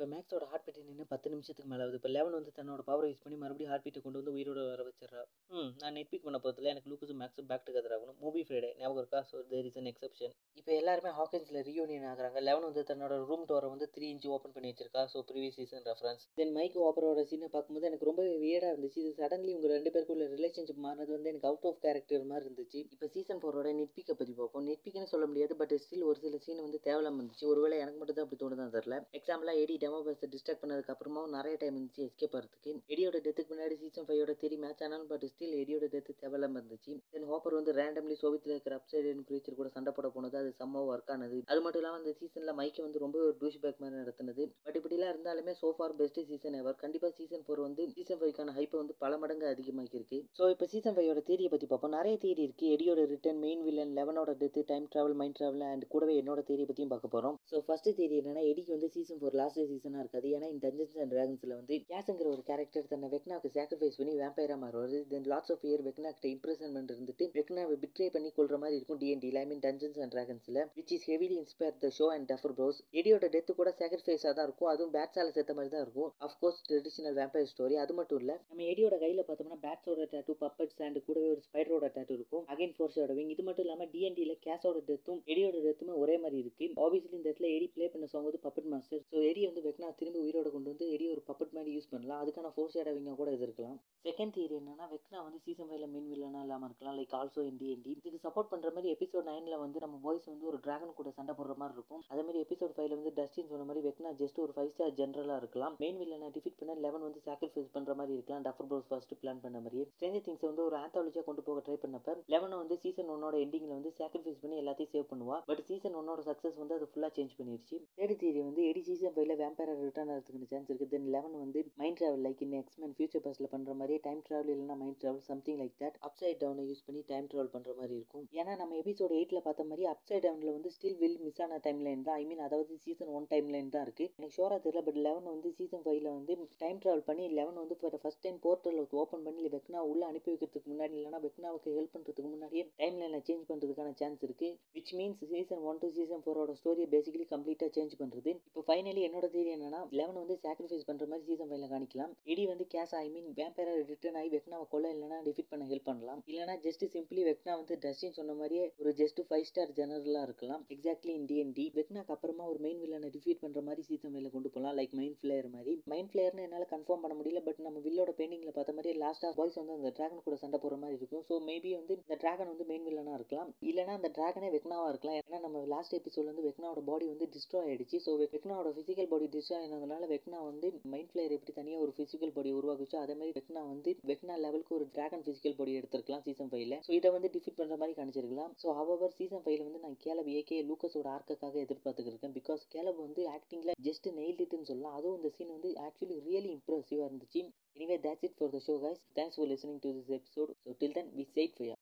இப்போ 0.00 0.12
மேக்ஸோட 0.12 0.44
ஹார்ட் 0.50 0.62
பீட் 0.66 0.76
நின்று 0.84 1.04
பத்து 1.10 1.30
நிமிஷத்துக்கு 1.32 1.70
மேலே 1.70 1.82
ஆகுது. 1.84 1.98
இப்போ 1.98 2.10
லெவன் 2.14 2.36
வந்து 2.36 2.52
தன்னோட 2.58 2.82
பவர் 2.86 3.06
யூஸ் 3.08 3.20
பண்ணி 3.24 3.36
மறுபடியும் 3.40 3.70
ஹார்ட் 3.72 3.82
பீட்டை 3.86 4.00
கொண்டு 4.04 4.20
வந்து 4.20 4.32
உயிரோட 4.36 4.60
வர 4.68 4.84
வச்சிடறா. 4.86 5.22
ம் 5.56 5.68
நான் 5.80 5.94
நெட் 5.96 6.08
பிக் 6.12 6.24
பண்ண 6.26 6.38
போகிறதுல 6.44 6.70
எனக்கு 6.72 6.90
லூக்கஸும் 6.90 7.20
மேக்ஸும் 7.22 7.48
பேக் 7.50 7.64
டுகெதர் 7.66 7.94
ஆகணும். 7.96 8.16
மூவி 8.22 8.42
ஃப்ரைடே 8.46 8.70
ஞாபகம் 8.78 9.00
இருக்கா? 9.02 9.20
So 9.30 9.42
there 9.50 9.66
is 9.70 9.76
an 9.80 9.88
exception 9.90 10.32
இப்போ 10.60 10.72
எல்லாருமே 10.78 11.10
ஹாக்கின்ஸில் 11.18 11.58
ரீயூனியன் 11.68 12.06
ஆகிறாங்க. 12.12 12.40
லெவன் 12.48 12.66
வந்து 12.68 12.84
தன்னோட 12.92 13.18
ரூம் 13.30 13.44
டோரை 13.50 13.68
வந்து 13.74 13.88
த்ரீ 13.96 14.06
இன்ச்சு 14.12 14.30
ஓப்பன் 14.36 14.54
பண்ணி 14.56 14.70
வச்சிருக்கா. 14.72 15.02
So 15.12 15.20
previous 15.32 15.58
season 15.60 15.84
reference 15.90 16.24
then 16.40 16.54
Mike 16.58 16.78
ஓப்பரோட 16.86 17.26
சீனை 17.32 17.50
பார்க்கும்போது 17.56 17.90
எனக்கு 17.90 18.08
ரொம்ப 18.10 18.24
வியடாக 18.44 18.72
இருந்துச்சு. 18.74 18.98
இது 19.04 19.12
சடன்லி 19.20 19.52
உங்கள் 19.58 19.74
ரெண்டு 19.76 19.92
பேருக்குள்ள 19.96 20.30
ரிலேஷன்ஷிப் 20.36 20.82
மாறினது 20.86 21.14
வந்து 21.16 21.32
எனக்கு 21.34 21.50
அவுட் 21.52 21.68
ஆஃப் 21.72 21.80
கேரக்டர் 21.84 22.26
மாதிரி 22.32 22.44
இருந்துச்சு. 22.48 22.82
இப்போ 22.96 23.08
சீசன் 23.16 23.42
ஃபோரோட 23.44 23.74
நெட்பிக்கை 23.82 24.16
பற்றி 24.22 24.36
பார்ப்போம். 24.40 24.66
நெட்பிக்னு 24.70 25.12
சொல்ல 25.14 25.28
முடியாது 25.34 25.60
பட் 25.62 25.76
ஸ்டில் 25.84 26.08
ஒரு 26.10 26.20
சில 26.24 26.42
சீன் 26.46 26.64
வந்து 26.66 26.82
தேவையில்லாமல் 26.88 27.22
இருந்துச்சு. 27.22 27.46
ஒருவேளை 27.52 27.76
எனக்கு 27.84 28.00
மட்டும் 28.00 28.18
தான் 28.18 28.26
அப்படி 28.26 28.42
தோணுதான் 28.44 28.74
தெரில 28.78 28.96
எக்ஸாம்பிளாக 29.20 29.62
எடி 29.62 29.76
டெமோ 29.90 30.00
பஸ்ஸை 30.06 30.26
டிஸ்டர்ப் 30.32 30.60
பண்ணதுக்கு 30.62 31.22
நிறைய 31.36 31.54
டைம் 31.60 31.76
இருந்துச்சு 31.76 32.02
எஸ்கேப் 32.08 32.34
ஆகிறதுக்கு 32.38 32.72
எடியோட 32.92 33.16
டெத்துக்கு 33.24 33.50
முன்னாடி 33.52 33.74
சீசன் 33.80 34.06
ஃபைவோட 34.08 34.32
தெரி 34.42 34.56
மேட்ச் 34.64 34.82
ஆனாலும் 34.86 35.08
பட் 35.12 35.24
ஸ்டில் 35.30 35.54
எடியோட 35.60 35.86
டெத்து 35.94 36.12
தேவையில்லாம 36.20 36.58
இருந்துச்சு. 36.60 36.92
தென் 37.14 37.26
ஹோப்பர் 37.30 37.56
வந்து 37.58 37.72
ரேண்டம்லி 37.78 38.16
சோவியத்தில் 38.20 38.52
இருக்கிற 38.54 38.74
அப்சைடன் 38.80 39.24
கிரீச்சர் 39.28 39.56
கூட 39.60 39.68
சண்டை 39.76 39.92
போட 39.96 40.08
போனது 40.16 40.36
அது 40.42 40.50
செம்ம 40.60 40.82
ஒர்க் 40.90 41.10
ஆனது. 41.14 41.38
அது 41.52 41.62
மட்டும் 41.64 41.82
இல்லாமல் 41.82 42.00
அந்த 42.02 42.12
சீசனில் 42.20 42.56
மைக்கை 42.60 42.82
வந்து 42.86 43.02
ரொம்ப 43.04 43.18
ஒரு 43.24 43.34
டூஷ் 43.40 43.58
பேக் 43.64 43.80
மாதிரி 43.84 43.98
நடத்தினது. 44.02 44.44
பட் 44.66 44.78
இப்படிலாம் 44.80 45.12
இருந்தாலுமே 45.14 45.54
சோஃபார் 45.62 45.96
பெஸ்ட் 46.00 46.20
சீசன் 46.30 46.58
எவர் 46.60 46.78
கண்டிப்பாக 46.84 47.12
சீசன் 47.18 47.44
ஃபோர் 47.46 47.64
வந்து 47.66 47.84
சீசன் 47.96 48.20
ஃபைவ்க்கான 48.22 48.54
ஹைப்பை 48.58 48.78
வந்து 48.82 48.96
பல 49.04 49.18
மடங்கு 49.24 49.48
அதிகமாக்கி 49.52 49.98
இருக்கு 50.00 50.20
ஸோ 50.40 50.50
இப்போ 50.54 50.68
சீசன் 50.74 50.96
ஃபைவோட 50.98 51.22
தேரியை 51.30 51.52
பற்றி 51.54 51.68
பார்ப்போம். 51.72 51.94
நிறைய 51.98 52.16
தேரி 52.26 52.44
இருக்கு. 52.46 52.68
எடியோட 52.76 53.08
return 53.14 53.42
main 53.46 53.64
villain 53.68 53.94
லெவனோட 54.00 54.36
death 54.42 54.64
time 54.70 54.88
travel 54.94 55.18
mind 55.22 55.38
travel 55.40 55.66
and 55.72 55.90
கூடவே 55.94 56.16
என்னோட 56.22 56.40
தேரியை 56.50 56.68
பற்றியும் 56.70 56.94
பார்க்க 56.94 57.14
போகிறோம் 57.16 57.38
ஸோ 57.52 57.64
ஃபர்ஸ்ட் 57.66 57.92
தேரி 58.00 58.16
என்னன்னா 58.22 58.44
எடிக்கு 58.52 58.76
வந்து 58.76 58.90
சீசன் 58.96 59.20
ஃபோர் 59.20 59.38
லாஸ்ட் 59.40 59.60
ரீசனாக 59.80 60.02
இருக்காது. 60.04 60.28
ஏன்னா 60.36 60.46
இந்த 60.52 60.62
டஞ்சன்ஸ் 60.66 60.96
அண்ட் 61.02 61.12
ட்ராகன்ஸில் 61.14 61.54
வந்து 61.58 61.74
கேஸுங்கிற 61.90 62.28
ஒரு 62.34 62.42
கேரக்டர் 62.48 62.88
தன்னை 62.92 63.08
வெக்னாவுக்கு 63.14 63.50
சாக்ரிஃபைஸ் 63.56 63.98
பண்ணி 64.00 64.12
வேம்பைரா 64.22 64.56
மாறுவார். 64.64 64.96
Then 65.12 65.28
lots 65.32 65.52
of 65.54 65.64
year 65.68 65.82
Vecna 65.88 66.10
கிட்ட 66.16 66.26
இம்ப்ரெசன்மெண்ட் 66.34 66.92
இருந்துட்டு 66.94 67.26
வெக்னாவை 67.38 67.76
பிட்ரே 67.84 68.06
பண்ணி 68.14 68.30
கொள்ற 68.38 68.56
மாதிரி 68.62 68.76
இருக்கும் 68.78 69.00
DND 69.02 69.30
I 69.42 69.44
mean 69.50 69.62
dungeons 69.66 70.00
and 70.04 70.14
ட்ராகன்ஸில் 70.14 70.60
which 70.78 70.92
is 70.96 71.06
heavily 71.12 71.36
inspire 71.42 71.76
the 71.84 71.90
show 71.98 72.06
and 72.14 72.28
Duffer 72.32 72.54
Bros 72.58 72.80
எடியோட 73.00 73.28
death 73.34 73.54
கூட 73.60 73.72
சாக்ரிஃபைஸாக 73.80 74.32
தான் 74.38 74.46
இருக்கும். 74.48 74.70
அதுவும் 74.72 74.92
பேட்ஸால் 74.96 75.32
சேர்த்த 75.36 75.56
மாதிரி 75.58 75.72
தான் 75.76 75.84
இருக்கும். 75.86 76.10
அஃப்கோர்ஸ் 76.28 76.60
ட்ரெடிஷனல் 76.68 77.16
வேம்பயர் 77.20 77.50
ஸ்டோரி 77.52 77.78
அது 77.84 77.94
மட்டும் 78.00 78.20
இல்லை 78.22 78.36
நம்ம 78.50 78.66
எடியோட 78.72 78.98
கையில் 79.04 79.26
பார்த்தோம்னா 79.30 79.60
பேட்ஸோட 79.66 80.06
டேட்டு 80.14 80.38
பப்பட்ஸ் 80.44 80.82
அண்ட் 80.88 81.00
கூடவே 81.08 81.28
ஒரு 81.34 81.42
ஸ்பைடரோட 81.48 81.88
டேட்டு 81.96 82.14
இருக்கும். 82.18 82.44
அகைன் 82.54 82.74
ஃபோர்ஸோட 82.76 83.14
விங் 83.20 83.32
இது 83.36 83.44
மட்டும் 83.48 83.66
இல்லாமல் 83.66 83.90
டிஎன்டியில் 83.94 84.36
கேஸோட 84.46 84.78
டெத்தும் 84.90 85.20
எடியோட 85.32 85.56
டெத்துமே 85.66 85.94
ஒரே 86.04 86.16
மாதிரி 86.24 86.38
இருக்கு. 86.44 86.66
ஆப்வியஸ்லி 86.84 87.16
இந்த 87.18 87.28
இடத்துல 87.28 87.50
எடி 87.56 87.66
ப்ளே 87.74 87.88
பண்ண 87.94 88.06
சாங் 88.12 88.26
வந்து 88.28 88.42
பப்பட் 88.46 88.68
மாஸ்டர் 88.72 89.02
ஸோ 89.12 89.16
எடி 89.30 89.40
வந்து 89.48 89.59
வந்து 89.60 89.70
வெக்னா 89.70 89.88
திரும்பி 90.00 90.20
உயிரோட 90.24 90.48
கொண்டு 90.52 90.70
வந்து 90.72 90.86
எடி 90.94 91.06
ஒரு 91.14 91.22
பப்பட் 91.28 91.54
மாதிரி 91.56 91.70
யூஸ் 91.76 91.88
பண்ணலாம். 91.92 92.20
அதுக்கான 92.22 92.50
ஃபோர்ஸ் 92.54 92.74
ஷேடவிங்க 92.76 93.12
கூட 93.18 93.30
இது 93.36 93.44
இருக்கலாம். 93.46 93.78
செகண்ட் 94.06 94.32
தியரி 94.36 94.54
என்னன்னா 94.60 94.84
வெக்னா 94.92 95.18
வந்து 95.26 95.38
சீசன் 95.46 95.68
ஃபைவ்ல 95.70 95.86
மெயின் 95.94 96.06
வில்லனா 96.12 96.42
இல்லாமல் 96.44 96.68
இருக்கலாம். 96.68 96.96
லைக் 96.98 97.14
ஆல்சோ 97.18 97.42
இன் 97.48 97.58
டிஎன்டி 97.62 97.92
இதுக்கு 97.98 98.20
சப்போர்ட் 98.26 98.50
பண்ற 98.52 98.70
மாதிரி 98.76 98.92
எபிசோட் 98.94 99.26
நைன்ல 99.30 99.56
வந்து 99.64 99.78
நம்ம 99.84 99.96
பாய்ஸ் 100.04 100.28
வந்து 100.32 100.46
ஒரு 100.50 100.60
டிராகன் 100.66 100.94
கூட 101.00 101.10
சண்டை 101.18 101.34
போடுற 101.38 101.56
மாதிரி 101.62 101.76
இருக்கும். 101.78 102.02
அதே 102.12 102.22
மாதிரி 102.28 102.42
எபிசோட் 102.44 102.74
ஃபைவ்ல 102.76 102.98
வந்து 103.00 103.12
டஸ்டின் 103.18 103.50
சொன்ன 103.52 103.66
மாதிரி 103.70 103.82
வெக்னா 103.88 104.12
ஜஸ்ட் 104.22 104.40
ஒரு 104.44 104.54
ஃபைவ் 104.56 104.72
ஸ்டார் 104.74 104.94
ஜென்ரலா 105.00 105.36
இருக்கலாம். 105.42 105.76
மெயின் 105.82 106.00
வில்லனை 106.02 106.30
டிஃபீட் 106.36 106.58
பண்ண 106.60 106.78
லெவன் 106.86 107.06
வந்து 107.08 107.22
சாக்ரிஃபைஸ் 107.28 107.70
பண்ற 107.76 107.94
மாதிரி 108.00 108.16
இருக்கலாம். 108.18 108.46
டஃபர் 108.48 108.70
ப்ரோஸ் 108.72 108.88
ஃபர்ஸ்ட் 108.92 109.14
பிளான் 109.22 109.44
பண்ண 109.44 109.60
மாதிரி 109.66 109.82
ஸ்ட்ரேஞ்சர் 109.92 110.26
திங்ஸ் 110.28 110.48
வந்து 110.50 110.64
ஒரு 110.68 110.78
ஆந்தாலஜியா 110.84 111.24
கொண்டு 111.28 111.44
போக 111.50 111.60
ட்ரை 111.68 111.78
பண்ணப்ப 111.84 112.16
லெவனை 112.36 112.58
வந்து 112.62 112.78
சீசன் 112.86 113.12
ஒன்னோட 113.16 113.36
எண்டிங்ல 113.46 113.72
வந்து 113.78 113.92
சாக்ரிஃபைஸ் 114.00 114.42
பண்ணி 114.44 114.58
எல்லாத்தையும் 114.64 114.92
சேவ் 114.96 115.10
பண்ணுவா. 115.12 115.38
பட் 115.50 115.64
சீசன் 115.70 115.98
ஒன்னோட 116.02 116.20
சக்சஸ் 116.30 116.58
வந்து 116.62 116.76
அது 116.78 116.88
ஃபுல்லா 116.92 117.10
சேஞ்ச் 117.18 117.36
பண்ணிடுச்சு 117.38 117.76
தேர்ட் 117.98 118.18
தியரி 118.22 118.40
வந்து 118.48 118.62
எடி 118.70 118.82
சீசன் 118.88 119.14
ஃபைவ்ல 119.14 119.34
வேம்பயர் 119.50 119.80
ரிட்டர்ன் 119.84 120.10
ஆகிறதுக்கு 120.14 120.48
சான்ஸ் 120.50 120.68
இருக்குது 120.70 120.90
தென் 120.92 121.06
லெவன் 121.14 121.36
வந்து 121.42 121.60
mind 121.80 121.96
travel 122.00 122.22
like 122.26 122.42
in 122.44 122.52
X Men 122.58 122.92
future 122.96 123.22
பஸ்ஸில் 123.24 123.48
பண்ணுற 123.54 123.72
மாதிரி 123.80 123.94
டைம் 124.04 124.20
ட்ராவல் 124.26 124.50
இல்லைன்னா 124.52 124.76
mind 124.82 124.98
travel 125.02 125.24
something 125.28 125.58
like 125.60 125.74
that 125.82 125.96
upside 126.08 126.38
டவுனை 126.42 126.64
use 126.68 126.82
பண்ணி 126.86 127.00
டைம் 127.08 127.26
ட்ராவல் 127.30 127.50
பண்ணுற 127.54 127.72
மாதிரி 127.78 127.94
இருக்கும். 127.98 128.24
ஏன்னா 128.40 128.52
நம்ம 128.60 128.76
எபிசோட் 128.82 129.14
எயிட்ல 129.18 129.40
பார்த்த 129.46 129.66
மாதிரி 129.70 129.86
அப்சைட் 129.92 130.22
டவுனில் 130.26 130.52
வந்து 130.56 130.70
ஸ்டில் 130.76 130.98
வில் 131.00 131.18
மிஸ் 131.24 131.40
ஆன 131.46 131.58
டைம் 131.64 131.80
லைன் 131.86 132.04
தான். 132.08 132.18
ஐ 132.20 132.26
மீன் 132.30 132.44
அதாவது 132.46 132.76
சீசன் 132.84 133.10
ஒன் 133.16 133.26
டைம் 133.32 133.48
லைன் 133.54 133.72
தான் 133.74 133.84
இருக்குது 133.86 134.10
எனக்கு 134.18 134.36
ஷோராக 134.38 134.60
தெரியல 134.66 134.82
பட் 134.88 135.00
லெவன் 135.06 135.26
வந்து 135.32 135.50
சீசன் 135.58 135.84
ஃபைவ்ல 135.86 136.12
வந்து 136.18 136.32
டைம் 136.62 136.78
ட்ராவல் 136.84 137.04
பண்ணி 137.08 137.26
லெவன் 137.40 137.58
வந்து 137.62 137.76
ஃபர்ஸ்ட் 138.04 138.22
டைம் 138.26 138.38
போர்ட்டல் 138.46 138.78
ஓப்பன் 139.02 139.26
பண்ணி 139.28 139.50
வெக்னா 139.56 139.82
உள்ள 139.90 140.02
அனுப்பி 140.12 140.32
வைக்கிறதுக்கு 140.34 140.72
முன்னாடி 140.74 140.96
இல்லைனா 141.00 141.22
வெக்னாவுக்கு 141.26 141.76
ஹெல்ப் 141.78 141.94
பண்ணுறதுக்கு 141.96 142.30
முன்னாடியே 142.34 142.64
டைம் 142.82 142.98
லைனை 143.02 143.22
சேஞ்ச் 143.30 143.44
பண்ணுறதுக்கான 143.50 143.94
சான்ஸ் 144.02 144.24
இருக்குது 144.28 144.54
which 144.78 144.94
means 145.00 145.26
season 145.34 145.66
one 145.72 145.82
to 145.82 145.90
season 145.98 146.24
ஃபோரோட 146.24 146.54
ஸ்டோரியை 146.60 146.88
பேசிக்கலி 146.94 147.28
கம்ப்ளீட்டாக 147.34 147.70
சேஞ்ச் 147.78 148.00
பண்ணுறது 148.00 148.30
இப்போ 148.48 148.64
ஃபைனலி 148.68 149.02
என்னோட 149.08 149.26
தேரி 149.40 149.52
என்னன்னா 149.56 149.80
லெவன் 149.98 150.18
வந்து 150.20 150.34
சாக்ரிஃபைஸ் 150.44 150.86
பண்ற 150.88 151.04
மாதிரி 151.10 151.24
சீசன் 151.28 151.48
ஃபைவ்ல 151.50 151.66
காணிக்கலாம் 151.72 152.12
இடி 152.32 152.42
வந்து 152.50 152.64
கேஸ் 152.74 152.92
ஐ 153.02 153.04
மீன் 153.14 153.28
வேம்பேரா 153.38 153.72
ரிட்டர்ன் 153.90 154.18
ஆகி 154.20 154.30
வெக்னாவை 154.34 154.64
கொல்ல 154.72 154.90
இல்லைனா 154.94 155.18
டிஃபீட் 155.28 155.50
பண்ண 155.52 155.64
ஹெல்ப் 155.70 155.86
பண்ணலாம். 155.88 156.20
இல்லைனா 156.30 156.54
ஜஸ்ட் 156.66 156.84
சிம்பிளி 156.94 157.22
வெக்னா 157.28 157.52
வந்து 157.60 157.74
டஸ்டின் 157.84 158.16
சொன்ன 158.18 158.34
மாதிரியே 158.40 158.64
ஒரு 158.82 158.90
ஜஸ்ட் 159.00 159.20
ஃபைவ் 159.28 159.46
ஸ்டார் 159.50 159.72
ஜெனரலா 159.78 160.22
இருக்கலாம். 160.28 160.62
எக்ஸாக்ட்லி 160.74 161.12
இன் 161.18 161.26
டிஎன்டி 161.30 161.64
வெக்னாக்கு 161.78 162.14
அப்புறமா 162.16 162.44
ஒரு 162.52 162.60
மெயின் 162.66 162.80
வில்லனை 162.84 163.10
டிஃபீட் 163.16 163.42
பண்ற 163.44 163.62
மாதிரி 163.68 163.84
சீசன் 163.88 164.12
ஃபைவ்ல 164.14 164.32
கொண்டு 164.36 164.52
போகலாம் 164.56 164.76
லைக் 164.80 164.94
மைண்ட் 165.00 165.18
ஃபிளேயர் 165.22 165.48
மாதிரி. 165.56 165.74
மைண்ட் 165.92 166.10
ஃபிளேயர்னு 166.12 166.44
என்னால் 166.48 166.66
கன்ஃபார்ம் 166.74 167.02
பண்ண 167.04 167.16
முடியல 167.20 167.42
பட் 167.48 167.62
நம்ம 167.68 167.82
வில்லோட 167.86 168.14
பெயிண்டிங்ல 168.20 168.54
பார்த்த 168.58 168.76
மாதிரி 168.78 168.92
லாஸ்ட்டாக 169.04 169.32
பாய்ஸ் 169.40 169.58
வந்து 169.62 169.76
அந்த 169.78 169.92
டிராகன் 169.98 170.24
கூட 170.28 170.38
சண்டை 170.44 170.60
போகிற 170.64 170.78
மாதிரி 170.84 170.98
இருக்கும். 171.00 171.24
ஸோ 171.30 171.40
மேபி 171.48 171.72
வந்து 171.80 171.96
இந்த 172.02 172.18
டிராகன் 172.24 172.52
வந்து 172.52 172.68
மெயின் 172.72 172.86
வில்லனா 172.90 173.16
இருக்கலாம். 173.20 173.50
இல்லைனா 173.70 173.96
அந்த 174.00 174.12
டிராகனே 174.18 174.50
வெக்னாவா 174.58 174.86
இருக்கலாம். 174.92 175.18
ஏன்னா 175.22 175.40
நம்ம 175.46 175.64
லாஸ்ட் 175.74 175.98
எபிசோட் 176.00 176.30
வந்து 176.32 176.46
வெக்னாவோட 176.50 176.82
பாடி 176.90 177.08
வந்து 177.14 177.28
டிஸ்ட்ராய் 177.36 177.68
ஆயிடுச்சு. 177.70 177.98
ஸோ 178.06 178.12
வெக்னாவோட 178.36 178.70
ஃபிசிக்கல் 178.76 179.10
பாடி 179.14 179.26
டிஸ்ட்ராய் 179.34 179.64
ஆனதுனால 179.66 180.08
வெக்னா 180.12 180.38
வந்து 180.44 180.68
மைண்ட் 180.92 181.10
ஃபிளையர் 181.10 181.34
எப்படி 181.36 181.52
தனியாக 181.52 181.84
ஒரு 181.84 181.92
ஃபிசிக்கல் 181.96 182.34
பாடி 182.36 182.52
உருவாக்குச்சோ 182.58 182.98
அதே 183.02 183.14
மாதிரி 183.14 183.34
வெக்னா 183.38 183.62
வந்து 183.68 183.92
வெக்னா 184.10 184.36
லெவலுக்கு 184.44 184.76
ஒரு 184.78 184.86
டிராகன் 184.94 185.24
ஃபிசிக்கல் 185.26 185.56
பாடி 185.58 185.78
எடுத்திருக்கலாம் 185.80 186.24
சீசன் 186.26 186.50
ஃபைவ்ல 186.52 186.78
ஸோ 186.86 186.92
இதை 186.98 187.10
வந்து 187.16 187.30
டிஃபிட் 187.36 187.58
பண்ணுற 187.60 187.78
மாதிரி 187.82 187.96
காணிச்சிருக்கலாம் 187.98 188.52
ஸோ 188.62 188.76
ஹவர் 188.80 189.16
சீசன் 189.18 189.44
ஃபைவ்ல 189.44 189.66
வந்து 189.68 189.82
நான் 189.84 189.98
கேலப் 190.06 190.30
ஏகே 190.38 190.60
லூக்கஸோட 190.70 191.08
ஆர்க்காக 191.16 191.60
எதிர்பார்த்துருக்கேன் 191.64 192.36
பிகாஸ் 192.38 192.64
கேலப் 192.74 193.00
வந்து 193.06 193.24
ஆக்டிங்ல 193.36 193.74
ஜஸ்ட் 193.82 194.08
நெயில்டுன்னு 194.18 194.68
சொல்லலாம். 194.70 194.96
அதுவும் 194.98 195.18
இந்த 195.20 195.30
சீன் 195.36 195.54
வந்து 195.56 195.70
ஆக்சுவலி 195.86 196.18
ரியலி 196.26 196.50
இம்ப்ரெசிவாக 196.56 197.08
இருந்துச்சு. 197.08 197.42
Anyway 197.76 197.98
that's 198.06 198.26
it 198.28 198.38
for 198.38 198.54
the 198.54 198.60
show 198.66 198.76
guys 198.84 199.02
thanks 199.18 199.38
for 199.38 199.50
listening 199.52 199.82
to 199.84 199.92
this 199.98 200.12
episode 200.18 200.52
so 200.64 200.74
till 200.80 200.96
then 200.98 201.12
we 201.16 201.24
say 201.34 201.44
it 201.44 201.79